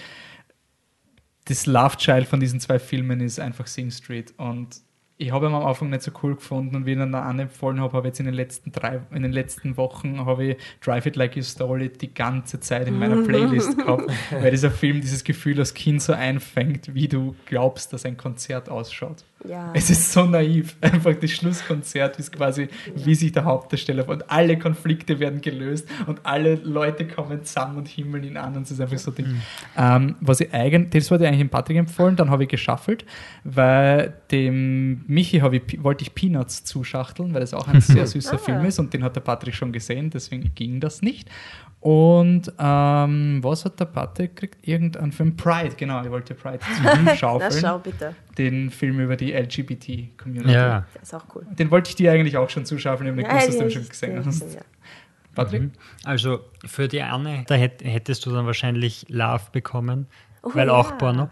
das 1.46 1.66
Love 1.66 1.96
Child 1.98 2.26
von 2.26 2.40
diesen 2.40 2.58
zwei 2.58 2.78
Filmen 2.78 3.20
ist 3.20 3.38
einfach 3.38 3.66
Sing 3.66 3.90
Street 3.90 4.32
und 4.38 4.80
ich 5.16 5.30
habe 5.30 5.46
ihn 5.46 5.54
am 5.54 5.64
Anfang 5.64 5.90
nicht 5.90 6.02
so 6.02 6.10
cool 6.22 6.34
gefunden 6.34 6.74
und 6.74 6.86
wie 6.86 6.92
ich 6.92 6.96
ihn 6.96 7.12
dann 7.12 7.14
anempfohlen 7.14 7.80
habe, 7.80 7.96
habe 7.96 8.08
ich 8.08 8.12
jetzt 8.12 8.20
in 8.20 8.26
den 8.26 8.34
letzten 8.34 8.72
drei, 8.72 9.00
in 9.12 9.22
den 9.22 9.32
letzten 9.32 9.76
Wochen 9.76 10.26
habe 10.26 10.44
ich 10.44 10.56
Drive 10.80 11.06
It 11.06 11.16
Like 11.16 11.36
You 11.36 11.42
Stole 11.42 11.84
It 11.84 12.02
die 12.02 12.12
ganze 12.12 12.58
Zeit 12.58 12.88
in 12.88 12.98
meiner 12.98 13.22
Playlist 13.26 13.78
gehabt, 13.78 14.10
weil 14.30 14.50
dieser 14.50 14.70
Film 14.70 15.00
dieses 15.00 15.22
Gefühl 15.22 15.58
als 15.58 15.74
Kind 15.74 16.02
so 16.02 16.12
einfängt, 16.12 16.94
wie 16.94 17.06
du 17.06 17.36
glaubst, 17.46 17.92
dass 17.92 18.04
ein 18.04 18.16
Konzert 18.16 18.68
ausschaut. 18.68 19.24
Ja. 19.46 19.72
Es 19.74 19.90
ist 19.90 20.10
so 20.12 20.24
naiv. 20.24 20.76
Einfach 20.80 21.14
das 21.14 21.30
Schlusskonzert 21.30 22.18
ist 22.18 22.32
quasi, 22.32 22.68
wie 22.94 23.14
sich 23.14 23.32
der 23.32 23.44
Hauptdarsteller 23.44 24.08
und 24.08 24.30
alle 24.30 24.58
Konflikte 24.58 25.18
werden 25.20 25.40
gelöst 25.40 25.86
und 26.06 26.20
alle 26.24 26.54
Leute 26.56 27.06
kommen 27.06 27.44
zusammen 27.44 27.76
und 27.78 27.88
himmeln 27.88 28.24
ihn 28.24 28.36
an 28.36 28.56
und 28.56 28.62
es 28.62 28.70
ist 28.70 28.80
einfach 28.80 28.98
so 28.98 29.10
Ding. 29.10 29.42
Ähm, 29.76 30.16
was 30.20 30.40
ich 30.40 30.52
eigentlich, 30.54 31.02
das 31.02 31.10
wollte 31.10 31.24
ich 31.24 31.28
eigentlich 31.28 31.40
dem 31.40 31.50
Patrick 31.50 31.76
empfohlen, 31.76 32.16
dann 32.16 32.30
habe 32.30 32.44
ich 32.44 32.48
geschaffelt, 32.48 33.04
weil 33.44 34.14
dem 34.30 35.04
Michi 35.06 35.40
habe 35.40 35.56
ich, 35.56 35.82
wollte 35.82 36.02
ich 36.04 36.14
Peanuts 36.14 36.64
zuschachteln, 36.64 37.34
weil 37.34 37.40
das 37.40 37.52
auch 37.52 37.68
ein 37.68 37.80
sehr 37.82 38.06
süßer 38.06 38.34
Ah. 38.34 38.38
Film 38.38 38.64
ist 38.64 38.78
und 38.78 38.94
den 38.94 39.04
hat 39.04 39.14
der 39.14 39.20
Patrick 39.20 39.54
schon 39.54 39.72
gesehen, 39.72 40.10
deswegen 40.10 40.52
ging 40.54 40.80
das 40.80 41.02
nicht. 41.02 41.28
Und 41.80 42.50
ähm, 42.58 43.40
was 43.42 43.66
hat 43.66 43.78
der 43.78 43.84
Patrick 43.84 44.34
gekriegt? 44.36 44.66
Irgendein 44.66 45.12
Film? 45.12 45.36
Pride, 45.36 45.74
genau, 45.76 46.02
ich 46.02 46.10
wollte 46.10 46.34
Pride 46.34 46.60
Na 46.82 47.12
zuschaufeln 47.12 47.52
schau 47.60 47.78
bitte. 47.78 48.14
Den 48.38 48.70
Film 48.70 49.00
über 49.00 49.16
die 49.16 49.32
LGBT-Community. 49.32 50.52
Ja. 50.52 50.86
Der 50.94 51.02
ist 51.02 51.14
auch 51.14 51.24
cool. 51.34 51.46
Den 51.50 51.70
wollte 51.70 51.90
ich 51.90 51.96
dir 51.96 52.12
eigentlich 52.12 52.36
auch 52.36 52.50
schon 52.50 52.64
zuschaufeln, 52.66 53.06
ich 53.06 53.12
habe 53.12 53.20
nicht 53.22 53.28
gewusst, 53.30 53.48
dass 53.48 53.54
du 53.56 53.60
den 53.60 53.68
den 53.68 53.74
schon 53.82 53.88
gesehen 53.88 54.26
hast. 54.26 54.54
ja. 54.54 54.60
Patrick? 55.34 55.70
Also 56.04 56.40
für 56.64 56.86
die 56.88 57.02
Anne, 57.02 57.44
da 57.48 57.54
hätt, 57.56 57.82
hättest 57.82 58.24
du 58.24 58.30
dann 58.30 58.46
wahrscheinlich 58.46 59.06
Love 59.08 59.42
bekommen, 59.52 60.06
Oh 60.42 60.50
weil 60.54 60.68
ja. 60.68 60.74
auch 60.74 60.96
Porno. 60.98 61.28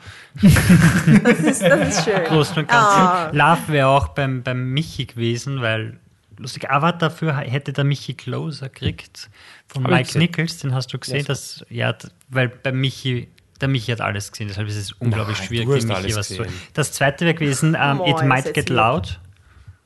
Das 1.23 1.39
ist, 1.41 1.63
das 1.63 1.89
ist 1.99 2.05
schön. 2.11 2.25
Großen 2.25 2.59
und 2.59 2.71
Ah. 2.71 3.25
Ganzen. 3.31 3.39
Love 3.39 3.73
wäre 3.73 3.89
auch 3.89 4.09
beim, 4.09 4.43
beim 4.43 4.73
Michi 4.73 5.05
gewesen, 5.07 5.61
weil 5.61 5.99
lustig, 6.39 6.71
aber 6.71 6.93
dafür 6.93 7.37
hätte 7.37 7.73
der 7.73 7.85
Michi 7.85 8.15
Closer 8.15 8.69
gekriegt 8.71 9.31
von 9.69 9.85
Hab 9.85 9.91
Mike. 9.93 10.19
Nichols, 10.19 10.59
den 10.59 10.75
hast 10.75 10.93
du 10.93 10.99
gesehen, 10.99 11.19
Ja, 11.21 11.25
dass, 11.25 11.65
ja, 11.69 11.95
weil 12.29 12.49
bei 12.49 12.73
Michi, 12.73 13.29
der 13.63 13.69
Michi 13.69 13.91
hat 13.93 14.01
alles 14.01 14.31
gesehen, 14.33 14.49
deshalb 14.49 14.69
ist 14.69 14.77
es 14.77 14.93
unglaublich 14.93 15.39
Nein, 15.39 15.47
schwierig, 15.47 15.67
dem 15.69 15.89
Michi 15.89 15.93
alles 15.95 16.17
was 16.17 16.29
zu. 16.29 16.37
gesehen. 16.39 16.53
Das 16.75 16.93
zweite 16.93 17.25
wäre 17.25 17.35
gewesen, 17.35 17.77
ähm, 17.81 17.97
Moin, 17.99 18.11
It 18.11 18.23
Might 18.25 18.53
Get. 18.55 18.69
Loud. 18.69 19.19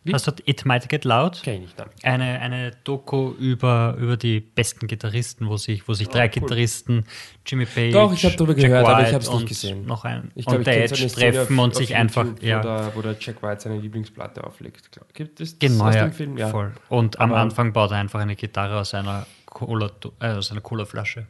Wie? 0.04 0.12
Hast 0.14 0.28
du 0.28 0.32
It 0.44 0.64
Might 0.64 0.88
Get 0.88 1.04
Loud? 1.04 1.42
Kenn 1.42 1.54
ich 1.54 1.60
nicht. 1.62 1.78
Nein. 1.78 1.88
Eine, 2.04 2.40
eine 2.40 2.70
Doku 2.84 3.32
über, 3.40 3.96
über 3.98 4.16
die 4.16 4.38
besten 4.38 4.86
Gitarristen, 4.86 5.48
wo 5.48 5.56
sich, 5.56 5.88
wo 5.88 5.94
sich 5.94 6.08
drei 6.08 6.28
Gitarristen, 6.28 7.04
Jimmy 7.44 7.66
Page, 7.66 7.92
Doch, 7.92 8.12
ich 8.12 8.24
hab 8.24 8.36
drüber 8.36 8.52
Jack 8.56 8.70
gehört, 8.70 8.86
aber 8.86 9.00
ich 9.00 9.06
White 9.06 9.14
hab's 9.16 9.26
nicht 9.30 9.34
und 9.40 9.46
gesehen. 9.48 9.84
Noch 9.86 10.04
ein, 10.04 10.30
Ich 10.36 10.44
glaube, 10.46 10.58
und 10.58 10.68
ich 10.68 10.74
der 10.74 10.84
Edge 10.84 11.06
treffen 11.08 11.58
auf, 11.58 11.64
und 11.64 11.70
auf 11.72 11.76
sich 11.76 11.88
YouTube, 11.88 12.00
einfach, 12.00 12.24
wo, 12.40 12.46
ja. 12.46 12.60
der, 12.62 12.92
wo 12.94 13.02
der 13.02 13.16
Jack 13.18 13.42
White 13.42 13.62
seine 13.62 13.78
Lieblingsplatte 13.80 14.44
auflegt. 14.44 14.92
Glaub- 14.92 15.12
Gibt 15.12 15.40
es 15.40 15.58
das 15.58 15.68
Genau, 15.70 15.88
aus 15.88 15.94
ja, 15.96 16.04
dem 16.04 16.12
Film? 16.12 16.38
Ja. 16.38 16.48
voll. 16.50 16.72
Und 16.88 17.18
am 17.18 17.32
Aber- 17.32 17.40
Anfang 17.40 17.72
baut 17.72 17.90
er 17.90 17.96
einfach 17.96 18.20
eine 18.20 18.36
Gitarre 18.36 18.78
aus 18.78 18.94
einer 18.94 19.26
Cola, 19.46 19.90
äh, 20.20 20.28
aus 20.34 20.52
einer 20.52 20.60
Colaflasche. 20.60 21.26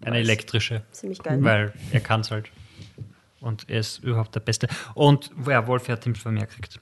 Eine 0.00 0.16
Nice. 0.16 0.28
elektrische. 0.28 0.82
Ziemlich 0.92 1.22
geil. 1.22 1.42
Weil 1.42 1.72
er 1.92 2.00
kann 2.00 2.20
es 2.20 2.30
halt. 2.30 2.50
Und 3.40 3.68
er 3.68 3.80
ist 3.80 3.98
überhaupt 3.98 4.34
der 4.34 4.40
Beste. 4.40 4.68
Und 4.94 5.30
ja, 5.46 5.66
Wolf 5.66 5.88
hat 5.88 6.02
Teams 6.02 6.20
von 6.20 6.34
mir 6.34 6.40
gekriegt. 6.46 6.80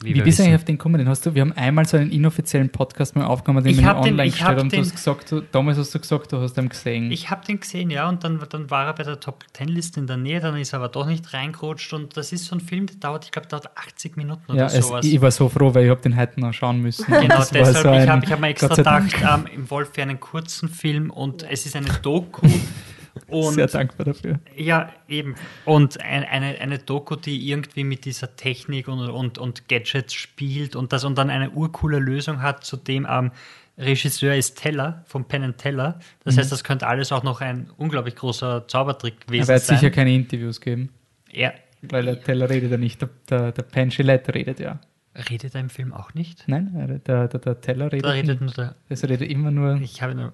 Wie 0.00 0.14
wir 0.14 0.22
bist 0.22 0.38
du 0.38 0.44
eigentlich 0.44 0.54
auf 0.54 0.64
den 0.64 0.76
gekommen? 0.78 0.98
Den 0.98 1.08
hast 1.08 1.26
du, 1.26 1.34
wir 1.34 1.42
haben 1.42 1.52
einmal 1.54 1.84
so 1.84 1.96
einen 1.96 2.12
inoffiziellen 2.12 2.68
Podcast 2.70 3.16
mal 3.16 3.24
aufgenommen, 3.24 3.64
den 3.64 3.72
Ich 3.72 3.78
wir 3.84 3.94
den- 3.94 3.96
online 4.14 4.24
ich 4.28 4.34
hab 4.42 4.50
gestellt 4.56 4.60
und 4.62 4.72
du 4.72 4.76
den- 4.76 4.84
hast 4.84 4.92
gesagt, 4.94 5.32
du, 5.32 5.40
damals 5.50 5.76
hast 5.78 5.92
du 5.94 5.98
gesagt, 5.98 6.32
du 6.32 6.40
hast 6.40 6.56
ihn 6.56 6.68
gesehen. 6.68 7.10
Ich 7.10 7.30
habe 7.30 7.44
den 7.44 7.58
gesehen, 7.58 7.90
ja, 7.90 8.08
und 8.08 8.22
dann, 8.22 8.38
dann 8.48 8.70
war 8.70 8.86
er 8.86 8.92
bei 8.94 9.02
der 9.02 9.18
Top 9.18 9.44
Ten 9.52 9.66
Liste 9.68 9.98
in 9.98 10.06
der 10.06 10.16
Nähe, 10.16 10.38
dann 10.40 10.56
ist 10.56 10.72
er 10.72 10.78
aber 10.78 10.88
doch 10.88 11.06
nicht 11.06 11.32
reingerutscht 11.34 11.92
und 11.94 12.16
das 12.16 12.30
ist 12.32 12.44
so 12.44 12.54
ein 12.54 12.60
Film, 12.60 12.86
der 12.86 12.96
dauert, 12.96 13.24
ich 13.24 13.32
glaube, 13.32 13.48
dauert 13.48 13.76
80 13.76 14.16
Minuten 14.16 14.42
oder 14.52 14.60
ja, 14.60 14.66
es, 14.66 14.86
sowas. 14.86 15.04
ich 15.04 15.20
war 15.20 15.32
so 15.32 15.48
froh, 15.48 15.74
weil 15.74 15.84
ich 15.86 15.90
habe 15.90 16.00
den 16.00 16.16
heute 16.16 16.38
noch 16.40 16.52
schauen 16.52 16.80
müssen. 16.80 17.04
Genau, 17.06 17.38
deshalb, 17.52 17.66
so 17.76 17.80
ich 17.80 17.86
ein- 17.86 18.08
habe 18.08 18.24
ich 18.24 18.30
hab 18.32 18.38
mir 18.40 18.48
extra 18.48 18.68
gedacht, 18.74 19.14
ähm, 19.20 19.46
im 19.52 19.68
Wolf 19.70 19.90
für 19.94 20.02
einen 20.02 20.20
kurzen 20.20 20.68
Film 20.68 21.10
und 21.10 21.42
es 21.50 21.66
ist 21.66 21.74
eine 21.74 21.88
Doku. 22.02 22.46
Und 23.28 23.54
sehr 23.54 23.66
dankbar 23.66 24.06
dafür. 24.06 24.38
Ja, 24.56 24.92
eben. 25.08 25.34
Und 25.64 26.00
ein, 26.00 26.24
eine, 26.24 26.58
eine 26.60 26.78
Doku, 26.78 27.16
die 27.16 27.48
irgendwie 27.48 27.84
mit 27.84 28.04
dieser 28.04 28.36
Technik 28.36 28.88
und, 28.88 29.00
und, 29.08 29.38
und 29.38 29.68
Gadgets 29.68 30.14
spielt 30.14 30.76
und 30.76 30.92
das 30.92 31.04
und 31.04 31.16
dann 31.18 31.30
eine 31.30 31.50
urcoole 31.50 31.98
Lösung 31.98 32.42
hat, 32.42 32.64
zu 32.64 32.76
dem 32.76 33.06
ähm, 33.08 33.30
Regisseur 33.78 34.34
ist 34.34 34.56
Teller 34.60 35.04
von 35.06 35.26
Penn 35.26 35.42
and 35.44 35.58
Teller. 35.58 36.00
Das 36.24 36.34
Mhm. 36.34 36.40
heißt, 36.40 36.52
das 36.52 36.64
könnte 36.64 36.86
alles 36.86 37.12
auch 37.12 37.22
noch 37.22 37.40
ein 37.40 37.70
unglaublich 37.76 38.16
großer 38.16 38.66
Zaubertrick 38.66 39.14
Er 39.20 39.26
gewesen 39.26 39.48
wird 39.48 39.62
sein. 39.62 39.76
sicher 39.78 39.90
keine 39.90 40.12
Interviews 40.14 40.60
geben, 40.60 40.90
er 41.32 41.54
weil 41.82 42.04
der 42.06 42.20
Teller 42.20 42.50
redet 42.50 42.72
ja 42.72 42.76
nicht, 42.76 43.00
der, 43.00 43.08
der, 43.30 43.52
der 43.52 43.62
Penn 43.62 43.90
Gillette 43.90 44.34
redet 44.34 44.58
ja. 44.58 44.80
Redet 45.30 45.54
er 45.54 45.60
im 45.60 45.70
Film 45.70 45.92
auch 45.92 46.14
nicht. 46.14 46.44
Nein, 46.46 46.72
er- 46.76 46.98
der, 46.98 47.28
der, 47.28 47.40
der 47.40 47.60
Teller 47.60 47.86
redet, 47.92 48.04
Da 48.04 48.10
redet 48.10 48.40
nicht. 48.40 48.56
nur 48.56 48.66
der. 48.66 48.74
Es 48.88 49.02
redet 49.04 49.30
immer 49.30 49.50
nur... 49.50 49.80
Ich 49.80 50.00
habe 50.02 50.14
nur. 50.14 50.32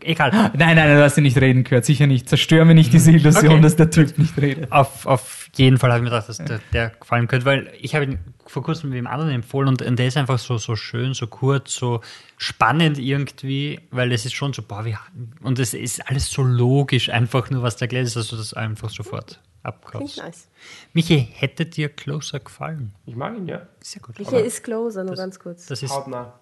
Egal. 0.00 0.30
Nein, 0.32 0.50
nein, 0.54 0.76
nein, 0.76 0.96
du 0.96 1.02
hast 1.02 1.16
ihn 1.16 1.22
nicht 1.24 1.36
reden 1.40 1.64
gehört. 1.64 1.84
Sicher 1.84 2.06
nicht. 2.06 2.28
Zerstör 2.28 2.64
mir 2.64 2.74
nicht 2.74 2.92
diese 2.92 3.10
Illusion, 3.12 3.52
Okay. 3.54 3.60
dass 3.60 3.76
der 3.76 3.90
Typ 3.90 4.16
nicht 4.18 4.36
redet. 4.36 4.70
Auf, 4.72 5.06
auf 5.06 5.48
jeden 5.56 5.78
Fall 5.78 5.90
habe 5.90 5.98
ich 6.00 6.04
mir 6.04 6.10
gedacht, 6.10 6.28
dass 6.28 6.38
der, 6.38 6.60
der 6.72 6.90
gefallen 6.90 7.28
könnte, 7.28 7.46
weil 7.46 7.70
ich 7.80 7.94
habe 7.94 8.04
ihn 8.06 8.18
vor 8.46 8.62
kurzem 8.62 8.90
mit 8.90 8.98
dem 8.98 9.06
anderen 9.06 9.30
empfohlen 9.32 9.68
und, 9.68 9.82
und 9.82 9.98
der 9.98 10.06
ist 10.06 10.16
einfach 10.16 10.38
so, 10.38 10.58
so 10.58 10.76
schön, 10.76 11.14
so 11.14 11.26
kurz, 11.26 11.74
so 11.74 12.00
spannend 12.36 12.98
irgendwie, 12.98 13.80
weil 13.90 14.12
es 14.12 14.26
ist 14.26 14.34
schon 14.34 14.52
so, 14.52 14.62
boah, 14.62 14.84
wie, 14.84 14.96
und 15.42 15.58
es 15.58 15.72
ist 15.74 16.06
alles 16.10 16.30
so 16.30 16.42
logisch, 16.42 17.08
einfach 17.08 17.50
nur, 17.50 17.62
was 17.62 17.76
da 17.76 17.84
erklärt 17.84 18.06
ist, 18.06 18.16
dass 18.16 18.28
du 18.28 18.36
das 18.36 18.52
einfach 18.52 18.90
sofort 18.90 19.40
Klingt 19.64 19.84
abkaufst. 19.84 20.18
nice. 20.18 20.48
Michi, 20.92 21.28
hätte 21.32 21.64
dir 21.66 21.88
Closer 21.88 22.40
gefallen? 22.40 22.92
Ich 23.06 23.16
mag 23.16 23.36
ihn, 23.36 23.46
ja. 23.46 23.62
Sehr 23.80 24.02
gut. 24.02 24.18
Welcher 24.18 24.42
ist 24.44 24.62
Closer? 24.62 25.04
Nur 25.04 25.16
ganz 25.16 25.38
kurz. 25.38 25.66
Das 25.66 25.82
ist 25.82 25.90
Hautnah. 25.92 26.38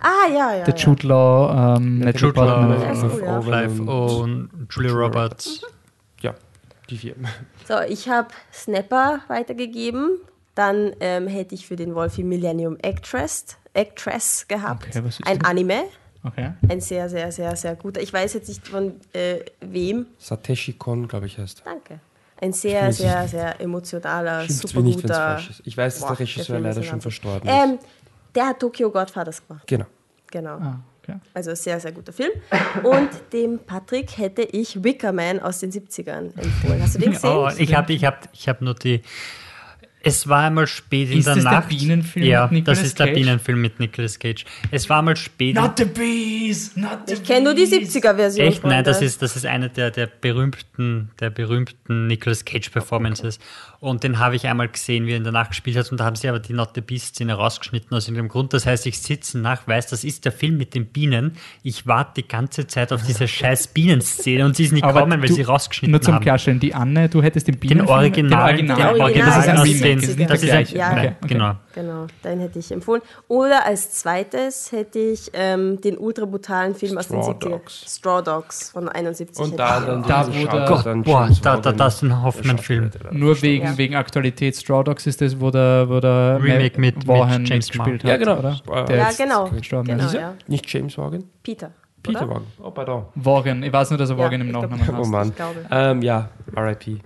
ah, 0.00 0.28
ja, 0.30 0.54
ja. 0.56 0.64
Der 0.64 0.74
ja. 0.74 0.80
Jude 0.80 1.06
Law, 1.06 1.76
ähm, 1.76 2.00
Natalie 2.00 2.26
Jude. 2.28 2.40
Law, 2.40 3.64
und- 3.66 3.88
Owen, 3.88 4.68
Julia 4.70 4.92
Roberts. 4.92 5.62
Ja, 6.20 6.34
die 6.90 6.98
vier. 6.98 7.14
So, 7.66 7.80
ich 7.80 8.08
habe 8.08 8.28
Snapper 8.52 9.20
weitergegeben. 9.28 10.18
Dann 10.54 10.92
ähm, 11.00 11.28
hätte 11.28 11.54
ich 11.54 11.66
für 11.66 11.76
den 11.76 11.94
Wolfie 11.94 12.24
Millennium 12.24 12.76
Actress, 12.82 13.56
Actress 13.74 14.46
gehabt. 14.48 14.88
Okay, 14.88 15.04
was 15.04 15.20
ist 15.20 15.26
ein 15.26 15.38
das? 15.38 15.48
Anime. 15.48 15.84
Okay. 16.24 16.52
Ein 16.68 16.80
sehr, 16.80 17.08
sehr, 17.08 17.30
sehr, 17.30 17.54
sehr 17.56 17.76
guter. 17.76 18.00
Ich 18.00 18.12
weiß 18.12 18.34
jetzt 18.34 18.48
nicht 18.48 18.66
von 18.66 18.94
äh, 19.12 19.40
wem. 19.60 20.06
Satoshi 20.18 20.72
Kon, 20.72 21.06
glaube 21.06 21.26
ich, 21.26 21.38
heißt. 21.38 21.62
Danke. 21.64 22.00
Ein 22.40 22.52
sehr, 22.52 22.92
sehr, 22.92 23.26
sehr 23.26 23.60
emotionaler, 23.60 24.48
super 24.48 24.82
guter. 24.82 25.40
Ich 25.64 25.76
weiß, 25.76 25.94
dass 25.94 26.02
Boah, 26.02 26.08
der 26.08 26.16
der 26.16 26.26
Regisseur 26.26 26.56
ist 26.56 26.62
leider 26.62 26.82
schon 26.82 27.00
verstorben 27.00 27.48
ist. 27.48 27.54
Ähm, 27.54 27.78
der 28.34 28.46
hat 28.48 28.60
Tokyo 28.60 28.90
Godfathers 28.90 29.46
gemacht. 29.46 29.66
Genau. 29.66 29.86
Genau. 30.30 30.56
Ah, 30.58 30.78
okay. 31.02 31.16
Also 31.34 31.54
sehr, 31.54 31.80
sehr 31.80 31.90
guter 31.92 32.12
Film. 32.12 32.30
Und 32.84 33.08
dem 33.32 33.58
Patrick 33.58 34.16
hätte 34.18 34.42
ich 34.42 34.84
Wicker 34.84 35.12
Man 35.12 35.40
aus 35.40 35.60
den 35.60 35.72
70ern 35.72 36.38
empfohlen. 36.38 36.82
Hast 36.82 36.94
du 36.94 36.98
den 37.00 37.12
gesehen? 37.12 37.30
Oh, 37.30 37.48
ich 37.56 37.74
habe 37.74 37.92
ich 37.92 38.04
hab, 38.04 38.28
ich 38.32 38.48
hab 38.48 38.60
nur 38.60 38.74
die. 38.74 39.02
Es 40.00 40.28
war 40.28 40.44
einmal 40.46 40.66
spät 40.66 41.10
in 41.10 41.18
Ist 41.18 41.26
der 41.26 41.34
das 41.34 41.42
der 41.44 41.52
Nacht. 41.52 41.68
Bienenfilm 41.68 42.24
ja, 42.26 42.44
mit 42.44 42.52
Nicolas 42.52 42.78
das 42.78 42.86
ist 42.88 42.98
der 43.00 43.06
Cage? 43.08 43.14
Bienenfilm 43.16 43.60
mit 43.60 43.80
Nicolas 43.80 44.18
Cage. 44.18 44.44
Es 44.70 44.88
war 44.88 44.98
einmal 45.00 45.16
spät. 45.16 45.56
in- 45.56 45.62
Not 45.62 45.76
the 45.76 45.84
bees! 45.86 46.76
Not 46.76 47.00
the 47.06 47.14
Ich 47.14 47.24
kenne 47.24 47.44
nur 47.44 47.54
die 47.54 47.66
70er-Version. 47.66 48.46
Echt? 48.46 48.62
Nein, 48.64 48.84
das 48.84 49.02
ist, 49.02 49.20
das 49.22 49.34
ist 49.36 49.44
eine 49.44 49.68
der, 49.70 49.90
der 49.90 50.06
berühmten, 50.06 51.10
der 51.18 51.30
berühmten 51.30 52.06
Nicolas 52.06 52.44
Cage 52.44 52.70
Performances. 52.70 53.38
Und 53.80 54.02
den 54.02 54.18
habe 54.18 54.34
ich 54.34 54.46
einmal 54.48 54.66
gesehen, 54.66 55.06
wie 55.06 55.12
er 55.12 55.18
in 55.18 55.22
der 55.22 55.32
Nacht 55.32 55.50
gespielt 55.50 55.76
hat. 55.76 55.90
Und 55.92 56.00
da 56.00 56.04
haben 56.04 56.16
sie 56.16 56.28
aber 56.28 56.40
die 56.40 56.52
Not 56.52 56.70
the 56.74 56.80
Beast 56.80 57.14
Szene 57.14 57.34
rausgeschnitten 57.34 57.96
aus 57.96 58.08
irgendeinem 58.08 58.28
Grund. 58.28 58.52
Das 58.52 58.66
heißt, 58.66 58.86
ich 58.86 58.98
sitze 59.00 59.38
nach, 59.38 59.68
weiß, 59.68 59.86
das 59.86 60.02
ist 60.02 60.24
der 60.24 60.32
Film 60.32 60.56
mit 60.56 60.74
den 60.74 60.86
Bienen. 60.86 61.36
Ich 61.62 61.86
warte 61.86 62.20
die 62.22 62.26
ganze 62.26 62.66
Zeit 62.66 62.92
auf 62.92 63.02
diese 63.06 63.28
scheiß 63.28 63.68
Bienenszene 63.68 64.44
und 64.44 64.56
sie 64.56 64.64
ist 64.64 64.72
nicht 64.72 64.82
Aber 64.82 64.94
gekommen, 64.94 65.22
weil 65.22 65.28
du- 65.28 65.34
sie 65.34 65.42
rausgeschnitten 65.42 65.92
Nur 65.92 66.02
zum 66.02 66.14
haben. 66.14 66.22
Klarstellen, 66.24 66.58
die 66.58 66.74
Anne, 66.74 67.08
du 67.08 67.22
hättest 67.22 67.46
den 67.46 67.54
Den 67.54 67.60
Bienenfilm... 67.60 67.88
Original, 67.98 68.56
den 68.56 68.66
den 68.66 68.70
Original. 68.76 69.00
Original 69.00 69.26
das 69.28 69.38
ist 69.44 69.48
ein 69.48 69.58
Remake, 69.58 70.14
den 70.16 70.26
das 70.26 70.42
ist 70.42 70.50
ein-. 70.50 70.66
Ja. 70.76 70.90
Okay, 70.92 71.12
okay. 71.22 71.34
Genau. 71.34 71.54
Genau, 71.74 72.06
den 72.24 72.40
hätte 72.40 72.58
ich 72.58 72.72
empfohlen. 72.72 73.02
Oder 73.28 73.64
als 73.64 73.92
zweites 73.92 74.72
hätte 74.72 74.98
ich 74.98 75.30
ähm, 75.34 75.80
den 75.80 75.96
ultra 75.96 76.24
brutalen 76.24 76.74
Film 76.74 76.98
aus 76.98 77.06
den 77.06 77.22
Straw 77.22 77.30
70er. 77.36 77.50
Dogs. 77.50 77.96
Straw 77.96 78.22
Dogs 78.24 78.70
von 78.70 78.88
71. 78.88 79.38
Und 79.44 79.56
da 79.56 79.78
dann 79.78 80.02
dann 80.02 81.02
boah, 81.04 81.20
James 81.26 81.40
da- 81.40 81.50
da- 81.50 81.70
Morgan, 81.70 81.76
das 81.76 81.94
ist 81.94 82.02
ein 82.02 82.08
der 82.08 82.22
Hoffmann-Film. 82.22 82.84
Schauspieler, 82.86 83.04
der 83.04 83.10
dann 83.12 83.20
Nur 83.20 83.40
wegen, 83.42 83.67
Ja. 83.72 83.78
wegen 83.78 83.94
Aktualität. 83.96 84.56
Straw 84.56 84.82
Dogs 84.84 85.06
ist 85.06 85.20
das, 85.20 85.38
wo 85.40 85.50
der, 85.50 85.88
wo 85.88 86.00
der 86.00 86.38
Remake 86.42 86.80
mit- 86.80 86.96
mit 86.96 87.06
James 87.06 87.38
mitgespielt 87.50 88.04
Marr. 88.04 88.12
hat, 88.14 88.20
Ja, 88.20 88.34
genau. 88.34 88.38
oder? 88.38 88.84
Der 88.86 88.96
Ja, 88.96 89.10
genau. 89.16 89.48
gestorben 89.50 89.88
genau 89.88 90.04
ist. 90.06 90.14
ja. 90.14 90.34
Nicht 90.46 90.72
James 90.72 90.96
Morgan? 90.96 91.24
Peter. 91.42 91.70
Peter 92.02 92.18
oder? 92.18 92.26
Morgan. 92.26 92.46
Oh, 92.62 92.70
pardon. 92.70 93.04
Vaughan. 93.16 93.62
Ich 93.62 93.72
weiß 93.72 93.90
nur, 93.90 93.98
dass 93.98 94.10
er 94.10 94.16
Ja, 94.16 94.24
Vaughan 94.24 94.40
im 94.40 94.50
Nachnamen 94.52 94.80
Oh 94.90 94.98
heißt. 94.98 95.10
Mann. 95.10 95.32
Ähm, 95.70 96.02
ja, 96.02 96.28
R.I.P. 96.54 96.98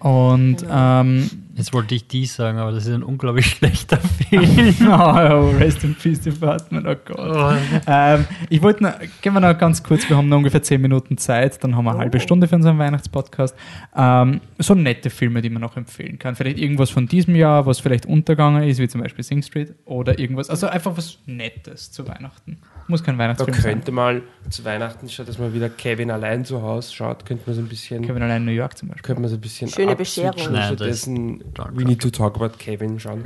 Und 0.00 0.56
Genau. 0.58 1.00
ähm, 1.00 1.30
Jetzt 1.56 1.72
wollte 1.72 1.94
ich 1.94 2.06
die 2.06 2.26
sagen, 2.26 2.58
aber 2.58 2.70
das 2.70 2.86
ist 2.86 2.92
ein 2.92 3.02
unglaublich 3.02 3.46
schlechter 3.56 3.96
Film. 3.96 4.74
Oh, 4.86 5.50
Rest 5.58 5.84
in 5.84 5.94
Peace 5.94 6.20
Department, 6.20 6.86
oh 6.86 6.94
Gott. 7.04 7.58
Ähm, 7.86 8.24
ich 8.50 8.60
wollte 8.62 8.82
noch, 8.82 8.92
gehen 9.22 9.32
wir 9.32 9.40
noch 9.40 9.56
ganz 9.56 9.82
kurz, 9.82 10.08
wir 10.08 10.16
haben 10.16 10.28
noch 10.28 10.36
ungefähr 10.36 10.62
10 10.62 10.80
Minuten 10.80 11.16
Zeit, 11.16 11.62
dann 11.64 11.76
haben 11.76 11.84
wir 11.84 11.92
eine 11.92 12.00
halbe 12.00 12.20
Stunde 12.20 12.46
für 12.46 12.56
unseren 12.56 12.78
Weihnachtspodcast. 12.78 13.54
Ähm, 13.96 14.40
so 14.58 14.74
nette 14.74 15.10
Filme, 15.10 15.40
die 15.40 15.50
man 15.50 15.62
noch 15.62 15.76
empfehlen 15.76 16.18
kann. 16.18 16.34
Vielleicht 16.36 16.58
irgendwas 16.58 16.90
von 16.90 17.06
diesem 17.06 17.34
Jahr, 17.34 17.66
was 17.66 17.80
vielleicht 17.80 18.06
untergegangen 18.06 18.62
ist, 18.62 18.78
wie 18.78 18.88
zum 18.88 19.00
Beispiel 19.00 19.24
Sing 19.24 19.42
Street 19.42 19.74
oder 19.86 20.18
irgendwas. 20.18 20.50
Also 20.50 20.66
einfach 20.66 20.96
was 20.96 21.18
Nettes 21.26 21.90
zu 21.90 22.06
Weihnachten. 22.06 22.58
Muss 22.88 23.02
kein 23.02 23.18
Weihnachtsfilm 23.18 23.54
sein. 23.54 23.72
könnte 23.72 23.90
mal 23.90 24.22
zu 24.48 24.64
Weihnachten, 24.64 25.08
statt 25.08 25.28
dass 25.28 25.38
man 25.38 25.52
wieder 25.52 25.68
Kevin 25.68 26.10
allein 26.10 26.44
zu 26.44 26.62
Hause 26.62 26.94
schaut, 26.94 27.26
könnte 27.26 27.44
man 27.46 27.56
so 27.56 27.62
ein 27.62 27.68
bisschen, 27.68 28.02
Kevin 28.02 28.22
allein 28.22 28.42
in 28.42 28.44
New 28.44 28.52
York 28.52 28.78
zum 28.78 28.88
Beispiel. 28.88 29.02
könnte 29.02 29.22
man 29.22 29.30
so 29.30 29.36
ein 29.36 29.40
bisschen 29.40 29.68
Schöne 29.68 29.96
Bescherung. 29.96 30.52
Nein, 30.52 30.66
stattdessen 30.66 31.42
Don't 31.54 31.70
We 31.74 31.84
need 31.84 32.00
to 32.02 32.10
talk 32.10 32.36
about 32.36 32.58
Kevin. 32.58 32.98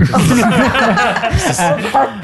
Das 1.31 1.51
ist 1.51 1.61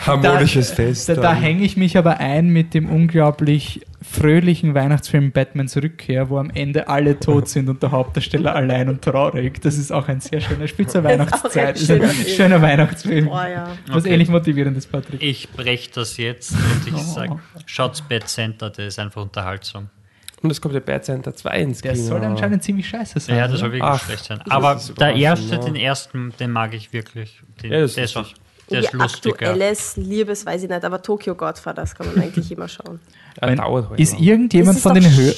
harmonisches 0.06 0.70
Fest. 0.70 1.08
Da, 1.08 1.14
da 1.14 1.34
hänge 1.34 1.64
ich 1.64 1.76
mich 1.76 1.96
aber 1.98 2.18
ein 2.18 2.48
mit 2.48 2.74
dem 2.74 2.88
unglaublich 2.88 3.80
fröhlichen 4.02 4.74
Weihnachtsfilm 4.74 5.32
Batmans 5.32 5.76
Rückkehr, 5.76 6.30
wo 6.30 6.38
am 6.38 6.50
Ende 6.50 6.86
alle 6.88 7.18
tot 7.18 7.48
sind 7.54 7.68
und 7.68 7.82
der 7.82 7.90
Hauptdarsteller 7.90 8.54
allein 8.54 8.88
und 8.88 9.02
traurig. 9.02 9.60
Das 9.62 9.76
ist 9.76 9.90
auch 9.92 10.06
ein 10.08 10.20
sehr 10.20 10.40
schöner 10.40 10.68
Spiel 10.68 10.86
zur 10.86 11.02
Das 11.02 11.10
Weihnachtszeit. 11.12 11.66
ein 11.68 11.72
Das 11.74 11.82
ist 11.82 11.90
ein 11.90 12.00
schöner 12.02 12.28
schöner 12.36 12.62
Weihnachtsfilm. 12.62 13.24
Boah, 13.26 13.48
ja. 13.48 13.68
Was 13.88 14.04
Okay. 14.04 14.12
ähnlich 14.14 14.28
motivierendes, 14.28 14.86
Patrick. 14.86 15.20
Ich 15.22 15.48
breche 15.50 15.90
das 15.92 16.16
jetzt 16.18 16.52
und 16.52 16.86
ich 16.86 16.94
Oh. 16.94 16.98
sage, 16.98 17.38
schaut's 17.66 18.02
Bad 18.02 18.28
Center, 18.28 18.70
der 18.70 18.86
ist 18.86 18.98
einfach 18.98 19.22
unterhaltsam. 19.22 19.88
Und 20.42 20.50
es 20.50 20.60
kommt 20.60 20.74
der 20.74 20.80
Bad 20.80 21.04
Center 21.04 21.34
2 21.34 21.58
ins 21.60 21.80
Der 21.80 21.94
Kino. 21.94 22.04
soll 22.04 22.22
anscheinend 22.22 22.62
ziemlich 22.62 22.88
scheiße 22.88 23.18
sein. 23.20 23.36
Ja, 23.36 23.42
das 23.42 23.52
oder? 23.52 23.58
soll 23.60 23.72
wirklich 23.72 23.82
Ach, 23.90 24.04
schlecht 24.04 24.24
sein. 24.24 24.40
Aber 24.50 24.80
der 25.00 25.14
erste, 25.14 25.54
ja. 25.56 25.60
den 25.60 25.76
ersten, 25.76 26.32
den 26.38 26.50
mag 26.52 26.74
ich 26.74 26.92
wirklich. 26.92 27.40
Den, 27.62 27.72
Ja, 27.72 27.80
das 27.80 27.94
der 27.94 28.04
ist 28.04 28.10
ist, 28.10 28.16
auch, 28.18 28.28
der 28.70 28.80
ist 28.80 28.92
Wie 28.92 28.96
lustig. 28.98 29.40
Ja. 29.40 29.48
aktuelles 29.48 29.96
Liebes, 29.96 30.44
weiß 30.44 30.62
ich 30.64 30.68
nicht, 30.68 30.84
aber 30.84 31.00
Tokyo 31.00 31.34
Godfather, 31.34 31.82
das 31.82 31.94
kann 31.94 32.06
man 32.08 32.22
eigentlich 32.22 32.50
immer 32.52 32.68
schauen. 32.68 33.00
Wenn- 33.40 33.58
ist 33.96 34.18
irgendjemand 34.20 34.78
von 34.78 34.94
den 34.94 35.04
Hör 35.16 35.32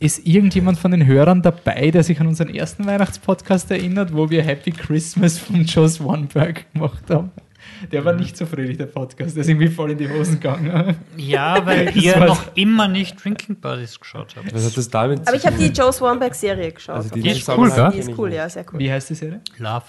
ist 0.00 0.26
irgendjemand 0.26 0.78
von 0.78 0.90
den 0.90 1.06
Hörern 1.06 1.42
dabei, 1.42 1.90
der 1.90 2.02
sich 2.02 2.18
an 2.20 2.26
unseren 2.26 2.48
ersten 2.54 2.86
Weihnachtspodcast 2.86 3.70
erinnert, 3.70 4.12
wo 4.14 4.28
wir 4.30 4.42
Happy 4.42 4.70
Christmas 4.72 5.38
von 5.38 5.62
Joe 5.64 5.88
Swanberg 5.88 6.72
gemacht 6.72 7.04
haben? 7.08 7.30
Der 7.90 8.04
war 8.04 8.12
nicht 8.12 8.36
so 8.36 8.46
fröhlich, 8.46 8.76
der 8.76 8.86
Podcast. 8.86 9.34
Der 9.36 9.42
ist 9.42 9.48
irgendwie 9.48 9.68
voll 9.68 9.90
in 9.92 9.98
die 9.98 10.08
Hosen 10.08 10.34
gegangen. 10.40 10.96
Ja, 11.16 11.64
weil 11.66 11.96
ihr 11.96 12.18
noch 12.24 12.54
immer 12.56 12.88
nicht 12.88 13.22
Drinking 13.22 13.56
Buddies 13.56 13.98
geschaut 13.98 14.34
habt. 14.36 14.54
Was 14.54 14.66
hat 14.66 14.76
das 14.76 14.88
damit 14.88 15.26
Aber 15.26 15.36
ich 15.36 15.44
habe 15.46 15.56
die? 15.56 15.66
Joe 15.68 15.92
Swanberg-Serie 15.92 16.72
geschaut. 16.72 16.96
Also 16.96 17.10
Die 17.14 17.20
die 17.22 17.30
ist 17.30 17.48
cool, 17.48 17.70
gell? 17.70 17.90
die 17.94 17.98
ist 17.98 18.10
cool, 18.18 18.32
ja, 18.32 18.48
sehr 18.48 18.64
cool. 18.72 18.78
Wie 18.78 18.90
heißt 18.92 19.10
die 19.10 19.14
Serie? 19.14 19.40
Love. 19.58 19.84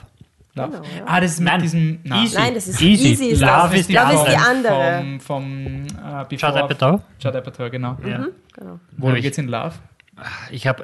Love? 0.55 0.69
Genau, 0.71 0.83
ja. 0.83 1.03
Ah, 1.07 1.19
das 1.19 1.31
ist 1.31 1.39
mit 1.39 1.47
Nein. 1.51 1.61
diesem. 1.61 1.99
Nein. 2.03 2.23
Easy. 2.25 2.35
Nein, 2.37 2.53
das 2.53 2.67
ist 2.67 2.81
Easy. 2.81 3.07
Easy. 3.09 3.25
ist 3.29 3.41
Love 3.41 3.51
das. 3.71 3.73
ist 3.79 3.89
die 3.89 3.93
Love 3.93 4.13
ist 4.13 4.25
die 4.27 4.35
andere. 4.37 4.97
Vom, 4.99 5.19
vom 5.19 5.83
äh, 5.85 6.25
Before- 6.29 6.29
Judd 6.31 6.43
Apatow? 6.43 7.01
Judd 7.19 7.35
Apatow, 7.35 7.71
genau. 7.71 7.97
Ja. 8.05 8.27
Genau. 8.55 8.79
Worum 8.97 9.15
geht's 9.15 9.37
in 9.39 9.47
Love? 9.47 9.73
Ich 10.51 10.67
habe. 10.67 10.83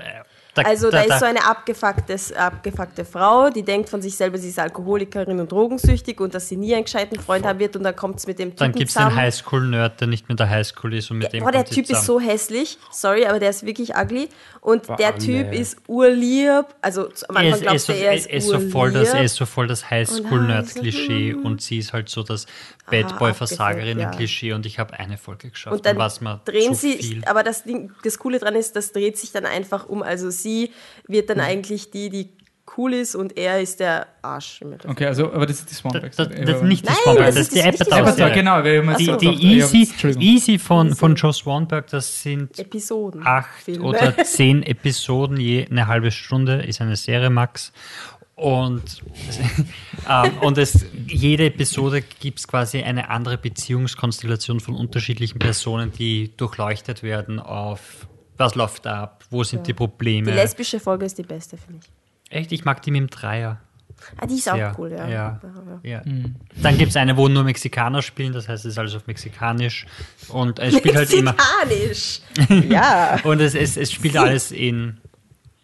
Da, 0.63 0.69
Also 0.69 0.89
da 0.89 1.01
ist 1.01 1.19
so 1.19 1.25
eine 1.25 1.45
abgefuckte, 1.45 2.15
abgefuckte 2.37 3.05
Frau, 3.05 3.49
die 3.49 3.63
denkt 3.63 3.89
von 3.89 4.01
sich 4.01 4.15
selber, 4.15 4.37
sie 4.37 4.49
ist 4.49 4.59
Alkoholikerin 4.59 5.39
und 5.39 5.51
drogensüchtig 5.51 6.19
und 6.19 6.33
dass 6.33 6.49
sie 6.49 6.57
nie 6.57 6.73
einen 6.73 6.83
gescheiten 6.85 7.19
Freund 7.19 7.45
haben 7.45 7.59
wird 7.59 7.75
und 7.75 7.83
dann 7.83 7.95
kommt 7.95 8.19
es 8.19 8.27
mit 8.27 8.39
dem 8.39 8.49
Typen 8.49 8.57
Dann 8.59 8.71
gibt 8.73 8.89
es 8.89 8.95
den. 8.95 9.15
Highschool-Nerd, 9.15 10.01
der 10.01 10.07
nicht 10.07 10.29
mit 10.29 10.39
der 10.39 10.49
Highschool 10.49 10.93
ist 10.93 11.11
und 11.11 11.19
mit 11.19 11.33
dem 11.33 11.43
Boah, 11.43 11.51
der 11.51 11.65
Typ 11.65 11.83
ist 11.83 11.87
zusammen. 11.87 12.05
so 12.05 12.19
hässlich. 12.19 12.77
Sorry, 12.91 13.25
aber 13.25 13.39
der 13.39 13.49
ist 13.49 13.65
wirklich 13.65 13.95
ugly. 13.95 14.29
Und 14.61 14.87
Boah, 14.87 14.95
der 14.97 15.13
nee. 15.13 15.19
Typ 15.19 15.53
ist 15.53 15.77
urlieb. 15.87 16.65
Also 16.81 17.09
am 17.29 17.35
Er 17.37 17.53
Anfang 17.53 17.53
ist, 17.53 17.53
er, 17.53 17.53
ist 17.53 17.61
glaubst 17.61 17.85
so, 17.87 17.93
du, 17.93 17.99
er 17.99 18.05
er 18.05 18.13
ist 18.15 18.25
ist 18.27 18.47
so 18.47 18.59
voll 18.59 18.91
das, 18.91 19.09
er 19.13 19.23
ist 19.23 19.35
so 19.35 19.45
voll 19.45 19.67
das 19.67 19.83
Und 19.83 19.89
Highschool-Nerd-Klischee 19.91 21.33
dann 21.33 21.43
und 21.45 21.61
sie 21.61 21.77
ist 21.79 21.93
halt 21.93 22.09
so 22.09 22.23
das 22.23 22.45
Bad 22.89 23.17
Boy-Versagerinnen-Klischee 23.19 24.49
ja. 24.49 24.55
und 24.55 24.65
ich 24.65 24.79
habe 24.79 24.99
eine 24.99 25.17
Folge 25.17 25.49
geschaut. 25.49 25.73
Und 25.73 25.85
dann 25.85 25.97
war's 25.97 26.21
mir 26.21 26.41
drehen 26.45 26.75
sie, 26.75 26.97
viel. 26.97 27.25
aber 27.25 27.43
das, 27.43 27.63
Ding, 27.63 27.91
das 28.03 28.19
Coole 28.19 28.39
dran 28.39 28.55
ist, 28.55 28.75
das 28.75 28.91
dreht 28.91 29.17
sich 29.17 29.31
dann 29.31 29.45
einfach 29.45 29.87
um. 29.87 30.03
Also 30.03 30.29
sie 30.29 30.71
wird 31.07 31.29
dann 31.29 31.37
Mhm. 31.37 31.43
eigentlich 31.43 31.91
die, 31.91 32.09
die 32.09 32.29
cool 32.77 32.93
ist 32.93 33.15
und 33.15 33.37
er 33.37 33.61
ist 33.61 33.79
der 33.79 34.07
Arsch. 34.21 34.61
Okay, 34.87 35.05
also, 35.05 35.31
aber 35.33 35.45
das 35.45 35.59
ist 35.59 35.69
die 35.69 35.73
Das, 35.73 35.77
Swanberg. 35.79 36.15
das, 36.15 36.29
das 36.29 36.55
ist 36.57 36.63
nicht 36.63 36.83
die 36.83 36.87
Nein, 36.87 36.95
Swanberg, 37.03 37.25
das 37.27 37.35
das 37.35 37.43
ist 37.43 37.55
die 37.55 37.85
die 37.85 37.91
Apatow. 37.93 38.33
Genau. 38.33 38.63
Wir 38.63 38.79
haben 38.79 38.89
jetzt 38.89 38.99
Die, 38.99 39.05
so 39.05 39.15
die 39.17 39.57
ja, 39.57 39.65
Easy. 39.65 40.15
Easy 40.19 40.59
von, 40.59 40.95
von 40.95 41.15
Joe 41.15 41.33
Swanberg, 41.33 41.87
das 41.87 42.21
sind 42.21 42.57
Episoden. 42.59 43.25
acht 43.25 43.63
Filme. 43.63 43.85
oder 43.85 44.15
zehn 44.23 44.63
Episoden, 44.63 45.37
je 45.39 45.65
eine 45.69 45.87
halbe 45.87 46.11
Stunde 46.11 46.63
ist 46.63 46.81
eine 46.81 46.95
Serie 46.95 47.29
max. 47.29 47.71
Und, 48.35 49.03
ähm, 50.09 50.31
und 50.41 50.57
es, 50.57 50.85
jede 51.07 51.47
Episode 51.47 52.01
gibt 52.01 52.39
es 52.39 52.47
quasi 52.47 52.81
eine 52.81 53.09
andere 53.09 53.37
Beziehungskonstellation 53.37 54.61
von 54.61 54.75
unterschiedlichen 54.75 55.39
Personen, 55.39 55.91
die 55.91 56.31
durchleuchtet 56.37 57.03
werden 57.03 57.39
auf 57.39 58.07
was 58.37 58.55
läuft 58.55 58.87
ab, 58.87 59.25
wo 59.29 59.43
sind 59.43 59.67
die 59.67 59.73
Probleme. 59.73 60.31
Die 60.31 60.37
lesbische 60.37 60.79
Folge 60.79 61.05
ist 61.05 61.17
die 61.17 61.23
beste, 61.23 61.57
finde 61.57 61.81
ich. 61.83 61.98
Echt, 62.29 62.51
ich 62.51 62.65
mag 62.65 62.81
die 62.81 62.91
mit 62.91 63.01
dem 63.01 63.09
Dreier. 63.09 63.59
Ah, 64.17 64.25
die 64.25 64.35
ist 64.35 64.49
auch 64.49 64.55
Ja, 64.55 64.73
cool, 64.77 64.91
ja. 64.91 65.07
ja. 65.07 65.39
ja. 65.83 66.01
Ja. 66.01 66.01
Dann 66.61 66.77
gibt 66.77 66.91
es 66.91 66.97
eine, 66.97 67.17
wo 67.17 67.27
nur 67.27 67.43
Mexikaner 67.43 68.01
spielen, 68.01 68.33
das 68.33 68.47
heißt, 68.47 68.65
es 68.65 68.73
ist 68.73 68.77
alles 68.77 68.95
auf 68.95 69.07
Mexikanisch. 69.07 69.85
Und 70.29 70.59
es 70.59 70.77
spielt 70.77 70.95
halt 70.95 71.11
immer. 71.13 71.35
Mexikanisch. 71.67 72.21
ja. 72.69 73.19
Und 73.23 73.41
es, 73.41 73.55
es, 73.55 73.77
es 73.77 73.91
spielt 73.91 74.17
alles 74.17 74.51
in, 74.51 74.99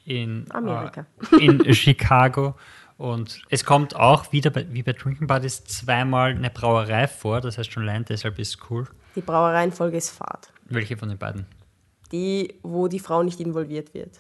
in, 0.06 0.46
Amerika. 0.50 1.06
Äh, 1.32 1.46
in 1.46 1.74
Chicago. 1.74 2.56
Und 2.98 3.42
es 3.50 3.66
kommt 3.66 3.96
auch 3.96 4.32
wieder 4.32 4.50
bei, 4.50 4.66
wie 4.72 4.84
bei 4.84 4.94
Drinking 4.94 5.28
Buddies 5.28 5.64
zweimal 5.66 6.32
eine 6.32 6.50
Brauerei 6.50 7.08
vor, 7.08 7.42
das 7.42 7.58
heißt 7.58 7.72
schon 7.72 7.84
allein 7.84 8.06
deshalb 8.06 8.40
ist 8.40 8.56
es 8.56 8.70
cool. 8.70 8.88
Die 9.16 9.22
Brauereienfolge 9.22 9.98
ist 9.98 10.12
Fahrt. 10.12 10.52
Welche 10.66 10.96
von 10.96 11.10
den 11.10 11.18
beiden? 11.18 11.46
Die, 12.12 12.56
wo 12.64 12.88
die 12.88 13.00
Frau 13.00 13.24
nicht 13.24 13.40
involviert 13.40 13.94
wird. 13.94 14.20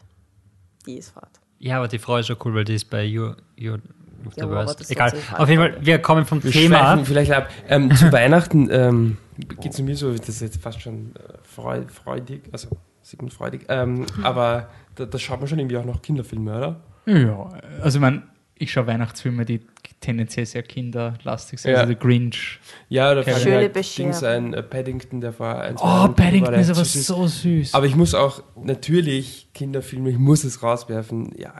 Die 0.85 0.97
ist 0.97 1.11
Fahrt. 1.11 1.39
Ja, 1.59 1.77
aber 1.77 1.87
die 1.87 1.99
Frau 1.99 2.17
ist 2.17 2.27
so 2.27 2.35
cool, 2.43 2.53
weil 2.55 2.65
die 2.65 2.75
ist 2.75 2.89
bei 2.89 3.03
You, 3.03 3.33
you 3.55 3.73
with 3.73 4.35
the 4.35 4.41
Ja, 4.41 4.47
das 4.47 4.67
Worst. 4.67 4.91
Egal. 4.91 5.13
Auf 5.37 5.49
jeden 5.49 5.61
Fall, 5.61 5.77
wir 5.79 5.99
kommen 5.99 6.25
vom 6.25 6.43
Wir 6.43 6.51
Thema 6.51 7.03
vielleicht 7.03 7.31
ab. 7.31 7.49
Ähm, 7.69 7.95
zu 7.95 8.11
Weihnachten 8.11 8.69
ähm, 8.71 9.17
geht 9.37 9.73
es 9.73 9.81
mir 9.81 9.95
so, 9.95 10.11
das 10.11 10.29
ist 10.29 10.41
jetzt 10.41 10.61
fast 10.61 10.81
schon 10.81 11.15
äh, 11.15 11.37
freu, 11.43 11.81
freudig, 11.87 12.43
also 12.51 12.69
Sigmund 13.01 13.33
freudig, 13.33 13.65
ähm, 13.69 14.05
aber 14.23 14.69
da, 14.95 15.05
da 15.05 15.19
schaut 15.19 15.39
man 15.39 15.47
schon 15.47 15.59
irgendwie 15.59 15.77
auch 15.77 15.85
noch 15.85 16.01
Kinderfilme, 16.01 16.57
oder? 16.57 16.81
Ja, 17.05 17.49
also 17.81 17.99
ich 17.99 18.01
meine, 18.01 18.23
ich 18.55 18.71
schaue 18.71 18.87
Weihnachtsfilme, 18.87 19.45
die 19.45 19.61
tendenziell 19.99 20.45
sehr 20.45 20.63
kinderlastig 20.63 21.59
sind. 21.59 21.71
Ja. 21.71 21.77
Also 21.79 21.89
The 21.89 21.95
Grinch. 21.99 22.59
Ja, 22.89 23.13
da 23.13 23.23
fällt 23.23 23.37
mir 23.37 23.43
Schöne 23.43 23.55
halt 23.57 23.73
Bescherung. 23.73 24.11
Dings 24.11 24.23
ein, 24.23 24.53
äh, 24.53 24.63
Paddington, 24.63 25.21
der 25.21 25.33
vor 25.33 25.59
ein, 25.59 25.77
zwei 25.77 26.05
Oh, 26.05 26.07
Paddington 26.09 26.53
war, 26.53 26.59
ist 26.59 26.69
aber 26.69 26.85
süß 26.85 27.07
so 27.07 27.27
süß. 27.27 27.73
Aber 27.73 27.85
ich 27.85 27.95
muss 27.95 28.13
auch, 28.13 28.43
natürlich, 28.55 29.49
Kinderfilme, 29.53 30.09
ich 30.09 30.17
muss 30.17 30.43
es 30.43 30.61
rauswerfen, 30.61 31.31
ja, 31.37 31.53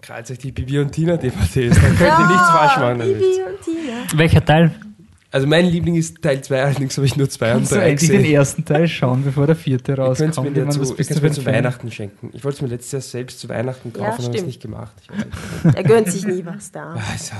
krallt 0.00 0.30
euch 0.30 0.38
die 0.38 0.52
Bibi 0.52 0.78
und 0.78 0.92
Tina 0.92 1.16
DVDs, 1.16 1.74
da 1.74 1.80
könnt 1.80 2.00
ihr 2.00 2.26
nichts 2.28 2.50
falsch 2.50 2.76
machen 2.78 2.98
damit. 3.00 3.18
Bibi 3.18 3.42
und 3.42 3.62
Tina. 3.62 4.18
Welcher 4.18 4.44
Teil? 4.44 4.72
Also 5.32 5.46
mein 5.46 5.64
Liebling 5.66 5.94
ist 5.94 6.20
Teil 6.22 6.42
2, 6.42 6.62
allerdings 6.62 6.96
habe 6.96 7.06
ich 7.06 7.14
nur 7.16 7.30
zwei 7.30 7.52
und 7.52 7.58
Kannst 7.58 7.70
du 7.72 7.76
drei 7.76 7.90
endlich 7.90 8.10
den 8.10 8.18
gesehen. 8.22 8.34
ersten 8.34 8.64
Teil 8.64 8.88
schauen, 8.88 9.22
bevor 9.22 9.46
der 9.46 9.54
vierte 9.54 9.92
Ihr 9.92 9.96
könnt 9.96 10.08
es 10.18 10.20
rauskommt? 10.22 10.56
mir, 10.56 10.68
zu, 10.70 10.80
ihr 10.98 11.22
mir 11.22 11.30
zu? 11.30 11.46
Weihnachten 11.46 11.90
schenken. 11.92 12.30
Ich 12.32 12.42
wollte 12.42 12.56
es 12.56 12.62
mir 12.62 12.68
letztes 12.68 12.90
Jahr 12.92 13.02
selbst 13.02 13.38
zu 13.38 13.48
Weihnachten 13.48 13.92
kaufen, 13.92 14.02
Ja, 14.06 14.12
aber 14.14 14.24
habe 14.24 14.36
es 14.36 14.44
nicht 14.44 14.60
gemacht. 14.60 14.92
Ich, 15.02 15.74
Er 15.76 15.82
gönnt 15.84 16.08
sich 16.10 16.26
nie 16.26 16.44
was 16.44 16.72
da. 16.72 16.94
also, 17.12 17.32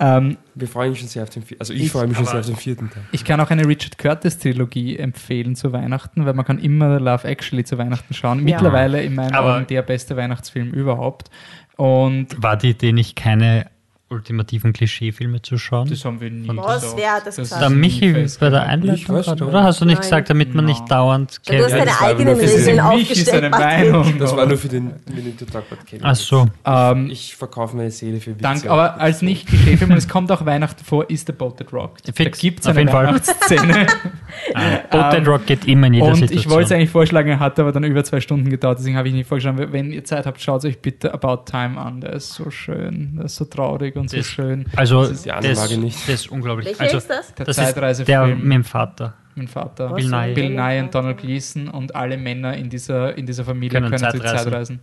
Ähm, 0.00 0.38
wir 0.54 0.66
freuen 0.66 0.90
uns 0.90 0.98
schon 1.00 1.08
sehr 1.08 1.24
auf 1.24 1.28
den 1.30 1.42
vierten. 1.42 1.60
Also 1.60 1.74
ich, 1.74 1.82
Ich- 1.84 1.92
freue 1.92 2.06
mich 2.06 2.16
schon 2.16 2.26
sehr 2.26 2.40
auf 2.40 2.46
den 2.46 2.56
vierten 2.56 2.88
Teil. 2.90 3.02
ich 3.12 3.22
kann 3.24 3.38
auch 3.40 3.50
eine 3.50 3.66
Richard 3.66 3.98
Curtis 3.98 4.38
Trilogie 4.38 4.96
empfehlen 4.96 5.56
zu 5.56 5.72
Weihnachten, 5.72 6.24
weil 6.24 6.32
man 6.32 6.46
kann 6.46 6.58
immer 6.58 6.98
Love 6.98 7.28
Actually 7.28 7.64
zu 7.64 7.76
Weihnachten 7.76 8.14
schauen. 8.14 8.42
Mittlerweile 8.44 9.02
in 9.02 9.14
meinen 9.14 9.34
Augen 9.34 9.66
der 9.66 9.82
beste 9.82 10.16
Weihnachtsfilm 10.16 10.70
überhaupt. 10.70 11.28
Und 11.76 12.28
War 12.42 12.56
die 12.56 12.70
Idee 12.70 12.92
nicht 12.92 13.14
keine 13.16 13.66
ultimativen 14.08 14.72
Klischeefilme 14.72 15.42
zu 15.42 15.58
schauen? 15.58 15.88
das 15.90 16.04
haben 16.04 16.20
wir 16.20 16.30
nie 16.30 16.46
Was, 16.54 16.82
gesagt. 16.82 17.00
wer 17.00 17.12
hat 17.14 17.26
das 17.26 17.38
ist 17.38 17.44
gesagt? 17.48 17.62
Der 17.62 17.70
Michi 17.70 18.26
bei 18.38 18.50
der 18.50 18.62
Einleitung 18.62 19.16
gerade, 19.16 19.30
nicht. 19.32 19.42
oder? 19.42 19.64
Hast 19.64 19.80
du 19.80 19.84
nicht 19.84 19.94
Nein. 19.96 20.02
gesagt, 20.02 20.30
damit 20.30 20.54
man 20.54 20.64
nicht 20.64 20.88
dauernd 20.90 21.40
Du 21.44 21.52
hast 21.54 21.60
Ja, 21.62 21.68
deine 21.68 21.84
das 21.86 22.00
war 22.00 22.08
eigenen 22.08 22.26
nur 22.26 22.36
für 22.36 22.42
Das 22.42 22.52
ist 22.54 22.66
Regeln 22.68 22.80
aufgestellt. 22.80 23.50
Meinung. 23.50 24.18
Das 24.20 24.36
war 24.36 24.46
nur 24.46 24.58
für 24.58 24.68
den 24.68 24.92
Minute 25.12 25.44
to 25.44 25.50
Talk 25.50 25.64
About 25.70 25.82
Kevin. 25.86 26.00
Ach 26.04 26.14
so. 26.14 26.46
Ähm, 26.64 27.10
Ich 27.10 27.34
verkaufe 27.34 27.76
meine 27.76 27.90
Seele 27.90 28.20
für 28.20 28.30
Witze. 28.30 28.42
Dank, 28.42 28.66
aber 28.66 29.00
als 29.00 29.22
nicht 29.22 29.48
Klischeefilm, 29.48 29.90
und 29.90 29.96
es 29.96 30.08
kommt 30.08 30.30
auch 30.30 30.46
Weihnachten 30.46 30.84
vor, 30.84 31.10
ist 31.10 31.26
The 31.26 31.32
Boat 31.32 31.56
That 31.58 31.72
Rocked. 31.72 32.06
Fix, 32.14 32.38
da 32.38 32.40
gibt 32.40 32.60
es 32.60 32.66
auf 32.66 32.70
eine 32.76 32.80
jeden 32.82 32.92
Fall. 32.92 33.06
Weihnachtsszene. 33.08 33.86
Boat 34.90 35.12
Dead 35.12 35.26
Rock 35.26 35.46
geht 35.46 35.66
immer 35.66 35.88
in 35.88 35.94
jeder 35.94 36.06
und 36.06 36.14
Situation. 36.16 36.38
ich 36.38 36.48
wollte 36.50 36.64
es 36.66 36.72
eigentlich 36.72 36.90
vorschlagen, 36.90 37.28
er 37.30 37.40
hat 37.40 37.58
aber 37.58 37.72
dann 37.72 37.84
über 37.84 38.04
zwei 38.04 38.20
Stunden 38.20 38.50
gedauert, 38.50 38.78
deswegen 38.78 38.96
habe 38.96 39.08
ich 39.08 39.14
nicht 39.14 39.26
vorgeschlagen. 39.26 39.72
Wenn 39.72 39.92
ihr 39.92 40.04
Zeit 40.04 40.26
habt, 40.26 40.40
schaut 40.40 40.64
euch 40.64 40.78
bitte 40.80 41.12
About 41.12 41.44
Time 41.50 41.80
an. 41.80 42.00
Der 42.00 42.12
ist 42.12 42.34
so 42.34 42.50
schön, 42.50 43.14
der 43.16 43.24
ist 43.26 43.36
so 43.36 43.44
traurig 43.46 43.95
und 43.96 44.10
so 44.10 44.16
Das- 44.16 44.26
schön. 44.26 44.66
also, 44.76 45.00
Das 45.00 45.08
das 45.10 45.16
ist 45.18 45.24
die 45.26 45.32
andere 45.32 45.52
ist, 45.52 45.58
Frage 45.60 45.78
nicht. 45.78 46.02
das 46.08 46.14
ist 46.14 46.30
unglaublich. 46.30 46.66
Welcher 46.66 46.80
also, 46.82 46.96
ist 46.98 47.10
das? 47.10 47.34
Der 47.34 47.46
das 47.46 47.56
ist 47.58 47.64
der 47.64 47.74
Zeitreisefilm 47.74 48.42
mit 48.42 48.52
dem 48.52 48.64
Vater. 48.64 49.14
mit 49.34 49.48
dem 49.48 49.50
Vater. 49.50 49.90
Was? 49.90 49.96
Bill 49.96 50.08
Nye. 50.10 50.34
Bill 50.34 50.50
Nye 50.50 50.80
und 50.82 50.94
Donald 50.94 51.18
Gleason 51.18 51.68
und 51.68 51.94
alle 51.94 52.16
Männer 52.16 52.56
in 52.56 52.70
dieser, 52.70 53.16
in 53.16 53.26
dieser 53.26 53.44
Familie 53.44 53.80
Können 53.80 53.90
können, 53.90 53.98
zu 53.98 54.18
Zeitreisen. 54.18 54.44
Zeitreisen. 54.44 54.80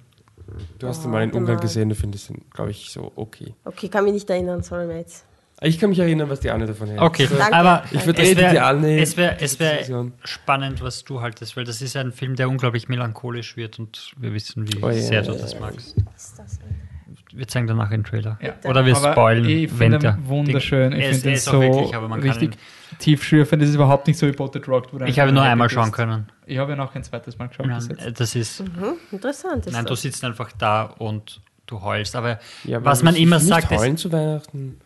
Du 0.80 0.88
hast 0.88 1.02
Oh, 1.04 1.08
ihn 1.08 1.12
mal 1.12 1.24
in 1.24 1.30
warte 1.30 1.38
Ungarn 1.38 1.56
mal. 1.58 1.62
gesehen, 1.62 1.90
du 1.90 1.96
findest 1.96 2.30
ihn, 2.30 2.42
glaube 2.54 2.72
ich, 2.72 2.90
so 2.92 3.12
okay. 3.16 3.54
Okay, 3.66 3.88
kann 3.90 4.04
mich 4.04 4.14
nicht 4.14 4.30
erinnern, 4.30 4.62
sorry, 4.62 4.86
Mates. 4.86 5.24
Ich 5.62 5.80
kann 5.80 5.92
mich 5.92 6.00
erinnern, 6.00 6.30
was 6.30 6.42
die 6.42 6.52
Anne 6.52 6.66
davon 6.66 6.90
hält. 6.90 7.00
Okay, 7.00 7.26
Danke. 7.28 7.54
aber 7.54 7.84
Ich 7.92 8.06
es 8.06 8.36
wär- 8.36 8.66
Anne. 8.66 9.00
Es 9.00 9.16
wäre 9.16 9.38
es 9.40 9.60
wär 9.62 9.70
Diskussion. 9.78 10.12
spannend, 10.26 10.82
was 10.84 11.06
du 11.06 11.22
haltest, 11.22 11.56
weil 11.56 11.64
das 11.64 11.82
ist 11.82 11.96
ein 11.96 12.12
Film, 12.12 12.36
der 12.36 12.50
unglaublich 12.50 12.90
melancholisch 12.90 13.56
wird 13.56 13.80
und 13.80 14.12
wir 14.18 14.34
wissen, 14.34 14.68
wie 14.68 14.84
Oh 14.84 14.92
sehr 14.92 15.22
du 15.22 15.32
das 15.32 15.58
magst. 15.60 15.96
Ist 16.18 16.38
das? 16.38 16.60
Wir 17.36 17.48
zeigen 17.48 17.68
danach 17.68 17.90
einen 17.92 18.04
Trailer. 18.04 18.38
Ja. 18.42 18.54
Oder 18.70 18.86
wir 18.86 18.96
Aber 18.96 19.12
spoilen, 19.12 19.46
Ich 19.50 19.72
wenn 19.72 19.78
finde 19.78 20.00
der. 20.00 20.18
ihn 20.18 20.28
wunderschön. 20.28 20.92
Ich 20.94 21.00
ist- 21.06 21.16
finde 21.22 21.30
ihn 21.30 21.34
ist 21.36 21.48
auch 21.48 21.54
so 21.54 21.62
wirklich, 21.62 21.96
aber 21.96 22.08
man 22.08 22.20
kann 22.22 22.30
richtig 22.30 22.58
tiefschürfend. 23.00 23.62
Das 23.62 23.70
ist 23.70 23.76
überhaupt 23.76 24.08
nicht 24.08 24.18
so 24.20 24.28
wie 24.28 24.32
Botted 24.32 24.66
du 24.68 24.82
Ich 25.06 25.20
habe 25.20 25.32
nur 25.32 25.42
einmal 25.44 25.70
schauen 25.70 25.92
können. 25.92 26.28
Ich 26.46 26.58
habe 26.58 26.72
ja 26.72 26.76
noch 26.76 26.94
ein 26.94 27.04
zweites 27.04 27.38
Mal 27.40 27.48
geschaut. 27.48 27.66
Nein, 27.66 28.14
das 28.16 28.36
ist. 28.36 28.60
Hm, 28.60 28.68
interessant 29.12 29.66
ist 29.66 29.74
Nein, 29.74 29.86
du 29.86 29.90
das. 29.92 30.02
sitzt 30.02 30.24
einfach 30.24 30.52
da 30.52 30.84
und 30.84 31.42
du 31.66 31.82
heulst. 31.82 32.16
Aber 32.16 32.40
Ja, 32.66 32.78
aber 32.78 32.86
was 32.86 33.02
man 33.04 33.16
immer 33.16 33.38
nicht 33.38 33.48
sagt, 33.48 33.72
ist, 33.72 33.80
heulen 33.80 33.98
zu 33.98 34.12
Weihnachten. 34.12 34.80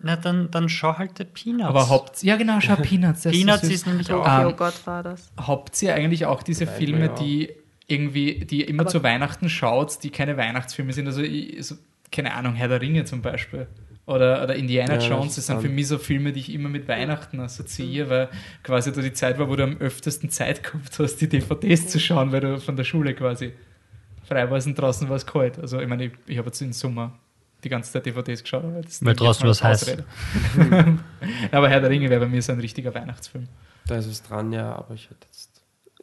na 0.00 0.16
dann, 0.16 0.50
dann 0.50 0.68
schau 0.68 0.96
halt 0.98 1.18
der 1.18 1.24
Peanuts. 1.24 1.64
Aber 1.68 1.88
habt 1.90 2.22
ja 2.22 2.36
genau, 2.36 2.60
schau 2.60 2.76
Peanuts. 2.82 3.22
Peanuts 3.22 3.60
so 3.60 3.66
süß. 3.66 3.74
ist 3.74 3.86
nämlich 3.86 4.12
auch. 4.12 4.26
Ähm, 4.48 4.56
Gott 4.56 4.86
war 4.86 5.02
das. 5.02 5.30
Habt 5.36 5.80
ihr 5.82 5.94
eigentlich 5.94 6.26
auch 6.26 6.42
diese 6.42 6.66
Filme, 6.66 7.10
die 7.10 7.50
irgendwie, 7.92 8.44
die 8.44 8.62
immer 8.62 8.82
Aber- 8.82 8.90
zu 8.90 9.02
Weihnachten 9.02 9.48
schaut, 9.48 10.02
die 10.02 10.10
keine 10.10 10.36
Weihnachtsfilme 10.36 10.92
sind? 10.92 11.06
Also, 11.06 11.22
ich, 11.22 11.64
so, 11.66 11.76
keine 12.10 12.34
Ahnung, 12.34 12.54
Herr 12.54 12.68
der 12.68 12.80
Ringe 12.80 13.04
zum 13.04 13.22
Beispiel. 13.22 13.66
Oder, 14.04 14.42
oder 14.42 14.56
Indiana 14.56 14.94
Ja, 14.94 14.98
das 14.98 15.08
Jones, 15.08 15.36
das 15.36 15.46
sind 15.46 15.60
für 15.62 15.68
mich 15.68 15.86
so 15.86 15.96
Filme, 15.96 16.32
die 16.32 16.40
ich 16.40 16.52
immer 16.52 16.68
mit 16.68 16.88
Weihnachten 16.88 17.38
assoziiere, 17.38 18.08
weil 18.10 18.28
quasi 18.64 18.92
da 18.92 19.00
die 19.00 19.12
Zeit 19.12 19.38
war, 19.38 19.48
wo 19.48 19.54
du 19.54 19.62
am 19.62 19.76
öftesten 19.78 20.28
Zeit 20.28 20.64
gehabt 20.64 20.98
hast, 20.98 21.16
die 21.20 21.28
DVDs 21.28 21.86
zu 21.86 22.00
schauen, 22.00 22.32
weil 22.32 22.40
du 22.40 22.58
von 22.58 22.74
der 22.74 22.82
Schule 22.82 23.14
quasi 23.14 23.52
frei 24.24 24.50
warst 24.50 24.66
und 24.66 24.74
draußen 24.76 25.08
war 25.08 25.14
es 25.16 25.24
kalt. 25.24 25.58
Also 25.60 25.80
ich 25.80 25.86
meine, 25.86 26.06
ich, 26.06 26.12
ich 26.26 26.36
habe 26.36 26.48
jetzt 26.48 26.60
im 26.60 26.72
Sommer 26.72 27.12
die 27.62 27.68
ganze 27.68 27.92
Zeit 27.92 28.04
DVDs 28.04 28.42
geschaut. 28.42 28.64
Aber 28.64 28.82
das 28.82 29.00
Weil 29.04 29.10
jetzt 29.12 29.20
draußen 29.20 29.48
was 29.48 29.62
heiß. 29.62 29.96
Aber 31.52 31.68
Herr 31.68 31.80
der 31.80 31.90
Ringe 31.90 32.10
wäre 32.10 32.20
bei 32.20 32.28
mir 32.28 32.42
so 32.42 32.52
ein 32.52 32.60
richtiger 32.60 32.92
Weihnachtsfilm. 32.94 33.46
Da 33.86 33.96
ist 33.96 34.06
es 34.06 34.22
dran, 34.22 34.52
ja, 34.52 34.74
aber 34.74 34.94
ich 34.94 35.04
hätte 35.10 35.26
jetzt. 35.26 35.51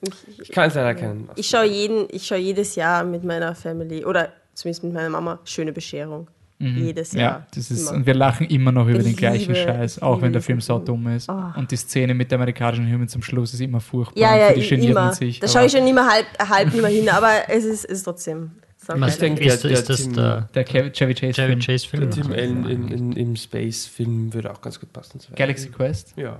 Ich, 0.01 0.39
Ich 0.41 0.51
kann 0.51 0.67
es 0.69 0.75
leider 0.75 0.95
keinen. 0.95 1.29
ich 1.35 1.47
schaue 1.47 1.65
jeden, 1.65 2.07
ich 2.11 2.25
schaue 2.25 2.37
jedes 2.37 2.75
Jahr 2.75 3.03
mit 3.03 3.23
meiner 3.23 3.53
Family 3.55 4.05
oder 4.05 4.29
zumindest 4.53 4.83
mit 4.83 4.93
meiner 4.93 5.09
Mama 5.09 5.39
schöne 5.45 5.71
Bescherung. 5.73 6.27
Jedes 6.61 7.13
Jahr. 7.13 7.37
Mhm. 7.39 7.39
Ja, 7.43 7.47
das 7.55 7.71
ist, 7.71 7.81
Immer. 7.87 7.91
und 7.99 8.05
wir 8.05 8.13
lachen 8.13 8.45
immer 8.47 8.73
noch 8.73 8.85
über 8.85 8.99
Ich 8.99 9.05
den 9.05 9.15
gleichen 9.15 9.53
liebe- 9.53 9.55
Scheiß, 9.65 9.97
ich 9.97 10.03
auch 10.03 10.21
wenn 10.21 10.33
der 10.33 10.41
Film 10.41 10.59
so 10.59 10.77
dumm 10.77 11.07
ist. 11.07 11.29
Oh. 11.29 11.41
Und 11.55 11.71
die 11.71 11.77
Szene 11.77 12.13
mit 12.13 12.31
der 12.31 12.37
amerikanischen 12.37 12.85
Hymne 12.85 13.07
zum 13.07 13.21
Schluss 13.21 13.53
ist 13.53 13.61
immer 13.61 13.79
furchtbar. 13.79 14.19
Ja, 14.21 14.37
ja, 14.37 14.47
für 14.49 14.59
die 14.59 14.67
genierten 14.67 14.91
immer. 14.91 15.13
sich. 15.13 15.39
Da 15.39 15.47
schaue 15.47 15.67
ich 15.67 15.71
schon 15.71 15.87
immer 15.87 16.05
halb, 16.11 16.25
halb 16.37 16.73
immer 16.73 16.89
hin, 16.89 17.07
aber 17.07 17.31
es 17.47 17.63
ist, 17.63 17.85
ist 17.85 18.03
trotzdem. 18.03 18.51
Was 18.87 19.17
denke, 19.19 19.41
ist, 19.45 19.63
der- 19.63 19.71
ist 19.71 19.89
das 19.89 20.01
Tim- 20.03 20.13
der 20.15 20.49
Der 20.53 20.65
Chevy 20.65 21.13
Chase 21.13 21.33
Chevy 21.33 21.33
Film. 21.33 21.59
Chase 21.61 21.87
Film? 21.87 22.01
Der 22.01 22.09
Tim 22.09 22.31
Allen 22.33 22.69
in, 22.69 22.87
in, 22.89 23.11
im 23.13 23.35
Space-Film 23.37 24.33
würde 24.33 24.51
auch 24.51 24.59
ganz 24.59 24.79
gut 24.81 24.91
passen. 24.91 25.19
Galaxy 25.37 25.69
Quest? 25.69 26.13
Ja, 26.17 26.39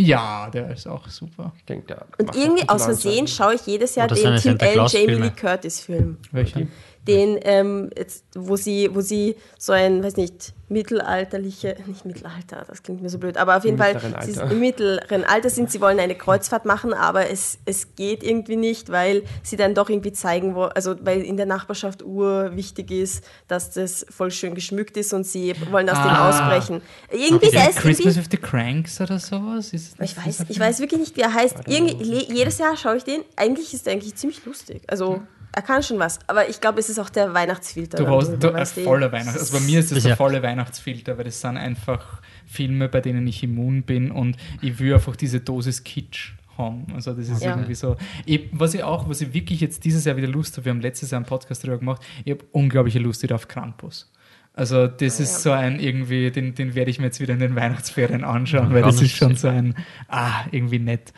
Ja, 0.00 0.48
der 0.50 0.70
ist 0.70 0.86
auch 0.86 1.06
super. 1.08 1.52
ich 1.58 1.64
denke, 1.64 1.86
der. 1.86 2.06
Und 2.18 2.34
irgendwie 2.34 2.68
auch 2.68 2.76
aus 2.76 2.84
Versehen 2.84 3.26
schaue 3.26 3.54
ich 3.54 3.66
jedes 3.66 3.94
Jahr 3.94 4.06
Oder 4.06 4.14
den 4.14 4.38
seine 4.38 4.58
Tim 4.58 4.68
Allen 4.68 4.86
Jamie. 4.88 5.14
Lee 5.14 5.30
Curtis 5.30 5.80
Film. 5.80 6.16
Welcher? 6.32 6.62
Den, 7.06 7.38
ähm, 7.42 7.90
jetzt, 7.96 8.24
wo 8.34 8.56
sie, 8.56 8.90
wo 8.94 9.00
sie 9.00 9.34
so 9.58 9.72
ein, 9.72 10.04
weiß 10.04 10.16
nicht, 10.16 10.52
mittelalterliche, 10.68 11.76
nicht 11.86 12.04
Mittelalter, 12.04 12.64
das 12.68 12.82
klingt 12.82 13.00
mir 13.02 13.08
so 13.08 13.18
blöd, 13.18 13.36
aber 13.38 13.56
auf 13.56 13.64
jeden 13.64 13.76
Im 13.78 13.82
Fall, 13.82 13.94
mittleren 13.94 14.22
sie 14.22 14.40
im 14.54 14.60
mittleren 14.60 15.24
Alter 15.24 15.48
sind, 15.50 15.70
sie 15.70 15.80
wollen 15.80 15.98
eine 15.98 16.14
Kreuzfahrt 16.14 16.64
machen, 16.66 16.92
aber 16.92 17.30
es, 17.30 17.58
es 17.64 17.94
geht 17.96 18.22
irgendwie 18.22 18.56
nicht, 18.56 18.90
weil 18.90 19.22
sie 19.42 19.56
dann 19.56 19.74
doch 19.74 19.88
irgendwie 19.88 20.12
zeigen 20.12 20.54
wollen, 20.54 20.72
also 20.74 20.94
weil 21.02 21.22
in 21.22 21.36
der 21.38 21.46
Nachbarschaft 21.46 22.02
urwichtig 22.02 22.90
ist, 22.90 23.24
dass 23.48 23.70
das 23.72 24.04
voll 24.10 24.30
schön 24.30 24.54
geschmückt 24.54 24.96
ist 24.96 25.12
und 25.14 25.24
sie 25.26 25.54
wollen 25.70 25.88
aus 25.88 25.98
dem 25.98 26.10
Ah. 26.10 26.28
ausbrechen. 26.28 26.82
Irgendwie, 27.10 27.46
Okay. 27.46 27.50
der 27.52 27.70
ist 27.70 27.78
Christmas 27.78 28.16
irgendwie, 28.16 28.18
with 28.18 28.28
the 28.30 28.36
Cranks 28.36 29.00
oder 29.00 29.18
sowas? 29.18 29.72
Ist 29.72 29.98
es 30.00 30.10
ich 30.10 30.16
weiß, 30.16 30.44
ich 30.48 30.60
weiß 30.60 30.80
wirklich 30.80 31.00
nicht, 31.00 31.16
wie 31.16 31.22
er 31.22 31.32
heißt. 31.32 31.56
Irgendwie, 31.66 32.24
jedes 32.32 32.58
Jahr 32.58 32.76
schaue 32.76 32.96
ich 32.98 33.04
den. 33.04 33.22
Eigentlich 33.36 33.72
ist 33.74 33.86
er 33.86 33.94
eigentlich 33.94 34.14
ziemlich 34.16 34.44
lustig. 34.44 34.82
Also, 34.86 35.22
er 35.52 35.62
kann 35.62 35.82
schon 35.82 35.98
was. 35.98 36.18
Aber 36.26 36.48
ich 36.48 36.60
glaube, 36.60 36.78
es 36.80 36.88
ist 36.88 36.98
auch 36.98 37.10
der 37.10 37.34
Weihnachtsfilter. 37.34 37.98
Du 37.98 38.04
brauchst 38.04 38.30
du, 38.32 38.36
du? 38.36 38.84
voller 38.84 39.10
Weihnachts... 39.12 39.38
Also 39.38 39.58
bei 39.58 39.64
mir 39.64 39.80
ist 39.80 39.90
das 39.90 39.96
Das 39.96 40.02
der 40.04 40.10
ja- 40.10 40.16
volle 40.16 40.42
Weihnachtsfilter, 40.42 41.16
weil 41.18 41.24
das 41.24 41.40
sind 41.40 41.56
einfach 41.56 42.20
Filme, 42.46 42.88
bei 42.88 43.00
denen 43.00 43.26
ich 43.26 43.42
immun 43.42 43.82
bin 43.82 44.10
und 44.10 44.36
ich 44.62 44.78
will 44.78 44.94
einfach 44.94 45.16
diese 45.16 45.40
Dosis 45.40 45.82
Kitsch 45.84 46.32
haben. 46.56 46.86
Also 46.94 47.12
das 47.12 47.28
ist 47.28 47.42
Ja. 47.42 47.50
irgendwie 47.50 47.74
so... 47.74 47.96
Ich, 48.26 48.48
was 48.52 48.74
ich 48.74 48.82
auch, 48.82 49.08
was 49.08 49.20
ich 49.20 49.32
wirklich 49.34 49.60
jetzt 49.60 49.84
dieses 49.84 50.04
Jahr 50.04 50.16
wieder 50.16 50.28
Lust 50.28 50.56
habe, 50.56 50.66
wir 50.66 50.70
haben 50.70 50.80
letztes 50.80 51.10
Jahr 51.10 51.18
einen 51.18 51.26
Podcast 51.26 51.64
darüber 51.64 51.78
gemacht, 51.78 52.02
ich 52.24 52.32
habe 52.32 52.44
unglaubliche 52.52 52.98
Lust 52.98 53.22
wieder 53.22 53.34
auf 53.34 53.48
Krampus. 53.48 54.10
Also 54.52 54.88
das 54.88 55.20
ist 55.20 55.42
so 55.42 55.52
ein 55.52 55.78
irgendwie, 55.78 56.30
den, 56.30 56.54
den 56.54 56.74
werde 56.74 56.90
ich 56.90 56.98
mir 56.98 57.06
jetzt 57.06 57.20
wieder 57.20 57.32
in 57.32 57.38
den 57.40 57.54
Weihnachtsferien 57.54 58.24
anschauen, 58.24 58.72
weil 58.74 58.82
Gar 58.82 58.90
das 58.90 59.00
ist 59.00 59.16
schon 59.16 59.36
so 59.36 59.48
ein, 59.48 59.74
ah, 60.08 60.44
irgendwie 60.50 60.80
nett 60.80 61.12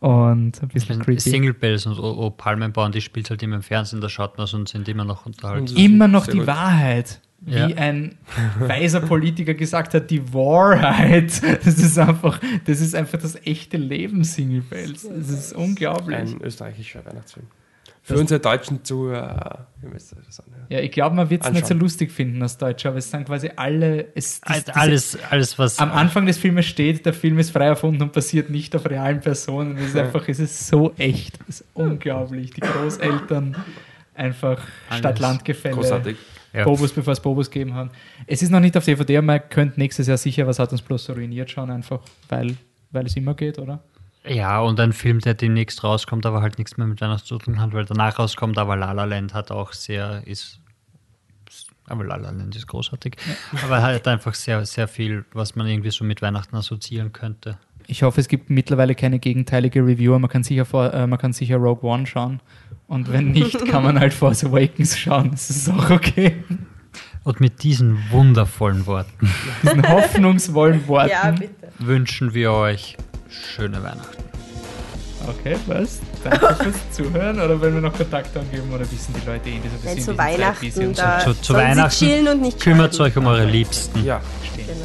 und 0.00 0.60
ein 0.62 0.68
bisschen 0.68 1.00
creepy. 1.00 1.20
Single 1.20 1.54
Bells 1.54 1.86
und 1.86 1.98
O, 1.98 2.26
o 2.26 2.30
Palmenbaum, 2.30 2.90
die 2.90 3.00
spielt 3.00 3.28
halt 3.30 3.42
immer 3.42 3.56
im 3.56 3.62
Fernsehen, 3.62 4.00
da 4.00 4.08
schaut 4.08 4.36
man 4.38 4.44
es 4.46 4.54
und 4.54 4.68
sind 4.68 4.88
immer 4.88 5.04
noch 5.04 5.26
unterhalten. 5.26 5.76
immer 5.76 6.08
noch 6.08 6.24
Sehr 6.24 6.32
die 6.34 6.38
gut. 6.38 6.46
Wahrheit. 6.48 7.20
Wie 7.40 7.54
Ja. 7.54 7.66
ein 7.66 8.16
weiser 8.58 9.00
Politiker 9.00 9.54
gesagt 9.54 9.94
hat, 9.94 10.10
die 10.10 10.32
Wahrheit. 10.34 11.40
Das 11.64 11.78
ist 11.78 11.96
einfach, 11.98 12.40
das 12.64 12.80
ist 12.80 12.96
einfach 12.96 13.20
das 13.20 13.36
echte 13.46 13.76
Leben, 13.76 14.24
Single 14.24 14.62
Bells. 14.62 15.02
Das 15.08 15.28
ist 15.28 15.52
unglaublich. 15.52 16.18
Ein 16.18 16.40
österreichischer 16.42 17.04
Weihnachtsfilm. 17.06 17.46
Für 18.14 18.18
unsere 18.20 18.40
deutschen 18.40 18.80
das 20.26 20.40
anhören. 20.40 20.66
Ja, 20.68 20.80
ich 20.80 20.90
glaube, 20.90 21.14
man 21.16 21.30
wird 21.30 21.42
es 21.44 21.50
nicht 21.52 21.66
so 21.66 21.74
lustig 21.74 22.10
finden 22.12 22.42
als 22.42 22.58
Deutscher, 22.58 22.90
aber 22.90 22.98
es 22.98 23.10
sind 23.10 23.24
quasi 23.26 23.50
alle. 23.56 24.08
Es, 24.14 24.40
das- 24.40 24.64
diese- 24.64 24.76
alles, 24.76 25.18
alles, 25.30 25.58
was. 25.58 25.78
Am 25.78 25.92
Anfang 25.92 26.26
des 26.26 26.38
Filmes 26.38 26.66
steht, 26.66 27.06
der 27.06 27.12
Film 27.14 27.38
ist 27.38 27.50
frei 27.50 27.66
erfunden 27.66 28.02
und 28.02 28.12
basiert 28.12 28.50
nicht 28.50 28.74
auf 28.76 28.88
realen 28.88 29.20
Personen. 29.20 29.76
Es 29.78 29.86
ist 29.90 29.96
einfach, 29.96 30.28
es 30.28 30.38
ist 30.40 30.66
so 30.66 30.92
echt. 30.98 31.38
Es 31.48 31.60
ist 31.60 31.64
unglaublich. 31.74 32.50
Die 32.52 32.60
Großeltern 32.60 33.56
einfach 34.14 34.60
Stadt-Land-Gefälle. 34.90 35.74
Großartig. 35.76 36.16
Ja. 36.52 36.64
Bobus, 36.64 36.92
bevor 36.92 37.12
es 37.12 37.20
Bobus 37.20 37.50
gegeben 37.50 37.74
hat. 37.74 37.90
Es 38.26 38.42
ist 38.42 38.50
noch 38.50 38.60
nicht 38.60 38.76
auf 38.76 38.84
DVD, 38.84 39.18
aber 39.18 39.26
man 39.26 39.48
könnte 39.50 39.78
nächstes 39.78 40.06
Jahr 40.06 40.16
sicher, 40.16 40.46
was 40.46 40.58
hat 40.58 40.72
uns 40.72 40.80
bloß 40.82 41.04
so 41.04 41.12
ruiniert 41.12 41.50
schauen, 41.50 41.70
einfach 41.70 42.00
weil, 42.28 42.56
weil 42.90 43.04
es 43.06 43.14
immer 43.16 43.34
geht, 43.34 43.58
oder? 43.58 43.80
Ja, 44.24 44.60
und 44.60 44.78
ein 44.80 44.92
Film, 44.92 45.20
der 45.20 45.34
demnächst 45.34 45.84
rauskommt, 45.84 46.26
aber 46.26 46.42
halt 46.42 46.58
nichts 46.58 46.76
mehr 46.76 46.86
mit 46.86 47.00
Weihnachten 47.00 47.26
zu 47.26 47.38
tun 47.38 47.60
hat, 47.60 47.72
weil 47.72 47.84
danach 47.84 48.18
rauskommt, 48.18 48.58
aber 48.58 48.76
La 48.76 48.92
La 48.92 49.04
Land 49.04 49.32
hat 49.34 49.50
auch 49.50 49.72
sehr, 49.72 50.22
ist, 50.26 50.60
aber 51.86 52.04
La 52.04 52.16
La 52.16 52.30
Land 52.30 52.54
ist 52.54 52.66
großartig, 52.66 53.16
aber 53.64 53.82
hat 53.82 54.06
einfach 54.06 54.34
sehr, 54.34 54.64
sehr 54.66 54.88
viel, 54.88 55.24
was 55.32 55.56
man 55.56 55.66
irgendwie 55.66 55.90
so 55.90 56.04
mit 56.04 56.20
Weihnachten 56.20 56.56
assoziieren 56.56 57.12
könnte. 57.12 57.58
Ich 57.86 58.02
hoffe, 58.02 58.20
es 58.20 58.28
gibt 58.28 58.50
mittlerweile 58.50 58.94
keine 58.94 59.18
gegenteilige 59.18 59.80
Reviewer. 59.80 60.18
Man 60.18 60.28
kann 60.28 60.42
sicher, 60.42 60.66
vor, 60.66 60.92
äh, 60.92 61.06
man 61.06 61.18
kann 61.18 61.32
sicher 61.32 61.56
Rogue 61.56 61.88
One 61.88 62.06
schauen. 62.06 62.40
Und 62.86 63.10
wenn 63.10 63.30
nicht, 63.30 63.64
kann 63.70 63.82
man 63.82 63.98
halt 63.98 64.12
Force 64.12 64.44
Awakens 64.44 64.98
schauen. 64.98 65.30
Das 65.30 65.48
ist 65.48 65.70
auch 65.70 65.88
okay. 65.88 66.36
Und 67.24 67.40
mit 67.40 67.62
diesen 67.62 67.98
wundervollen 68.10 68.84
Worten 68.86 69.30
Diesen 69.62 69.88
hoffnungsvollen 69.88 70.86
Worten. 70.86 71.10
Ja, 71.10 71.30
bitte. 71.30 71.54
wünschen 71.78 72.34
wir 72.34 72.52
euch 72.52 72.96
schöne 73.28 73.82
Weihnachten. 73.82 74.24
Okay, 75.26 75.56
was? 75.66 75.98
Danke 76.24 76.54
fürs 76.54 76.76
Zuhören. 76.92 77.40
Oder 77.40 77.60
wenn 77.60 77.74
wir 77.74 77.80
noch 77.80 77.92
Kontakt 77.96 78.34
angeben 78.36 78.72
oder 78.72 78.90
wissen 78.90 79.14
die 79.20 79.26
Leute 79.26 79.48
eh, 79.50 79.58
dass 79.58 79.96
wir 79.96 80.02
zu 80.04 80.10
in 80.12 80.16
dieser 80.16 80.16
Zeit, 80.16 80.60
wie 80.62 80.70
sie 80.70 80.78
Weihnachten, 80.80 80.88
uns 80.88 80.96
da 80.98 81.18
Zu- 81.18 81.34
zu 81.42 81.54
Weihnachten 81.54 81.90
chillen 81.96 82.28
und 82.28 82.40
nicht 82.42 82.60
Kümmert 82.60 82.98
euch 83.00 83.16
um 83.16 83.26
eure 83.26 83.44
Liebsten. 83.44 84.04
Ja, 84.04 84.20
stehen. 84.52 84.66
Genau. 84.66 84.78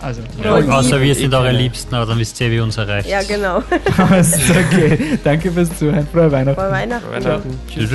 Also, 0.00 0.20
Ja, 0.42 0.58
Ja. 0.58 0.78
außer 0.78 1.00
wir 1.00 1.14
sind 1.14 1.34
eure 1.34 1.52
Liebsten, 1.52 1.94
aber 1.94 2.06
dann 2.06 2.18
wisst 2.18 2.40
ihr, 2.40 2.50
wie 2.50 2.60
uns 2.60 2.76
erreicht. 2.76 3.08
Ja, 3.08 3.22
genau. 3.22 3.58
ist 4.18 4.50
okay. 4.50 5.18
Danke 5.24 5.50
fürs 5.52 5.76
Zuhören. 5.78 6.06
Frohe 6.12 6.30
Weihnachten. 6.30 6.60
Vor 6.60 6.70
Weihnachten. 6.70 7.10
Weihnachten. 7.10 7.60
Tschüss. 7.68 7.90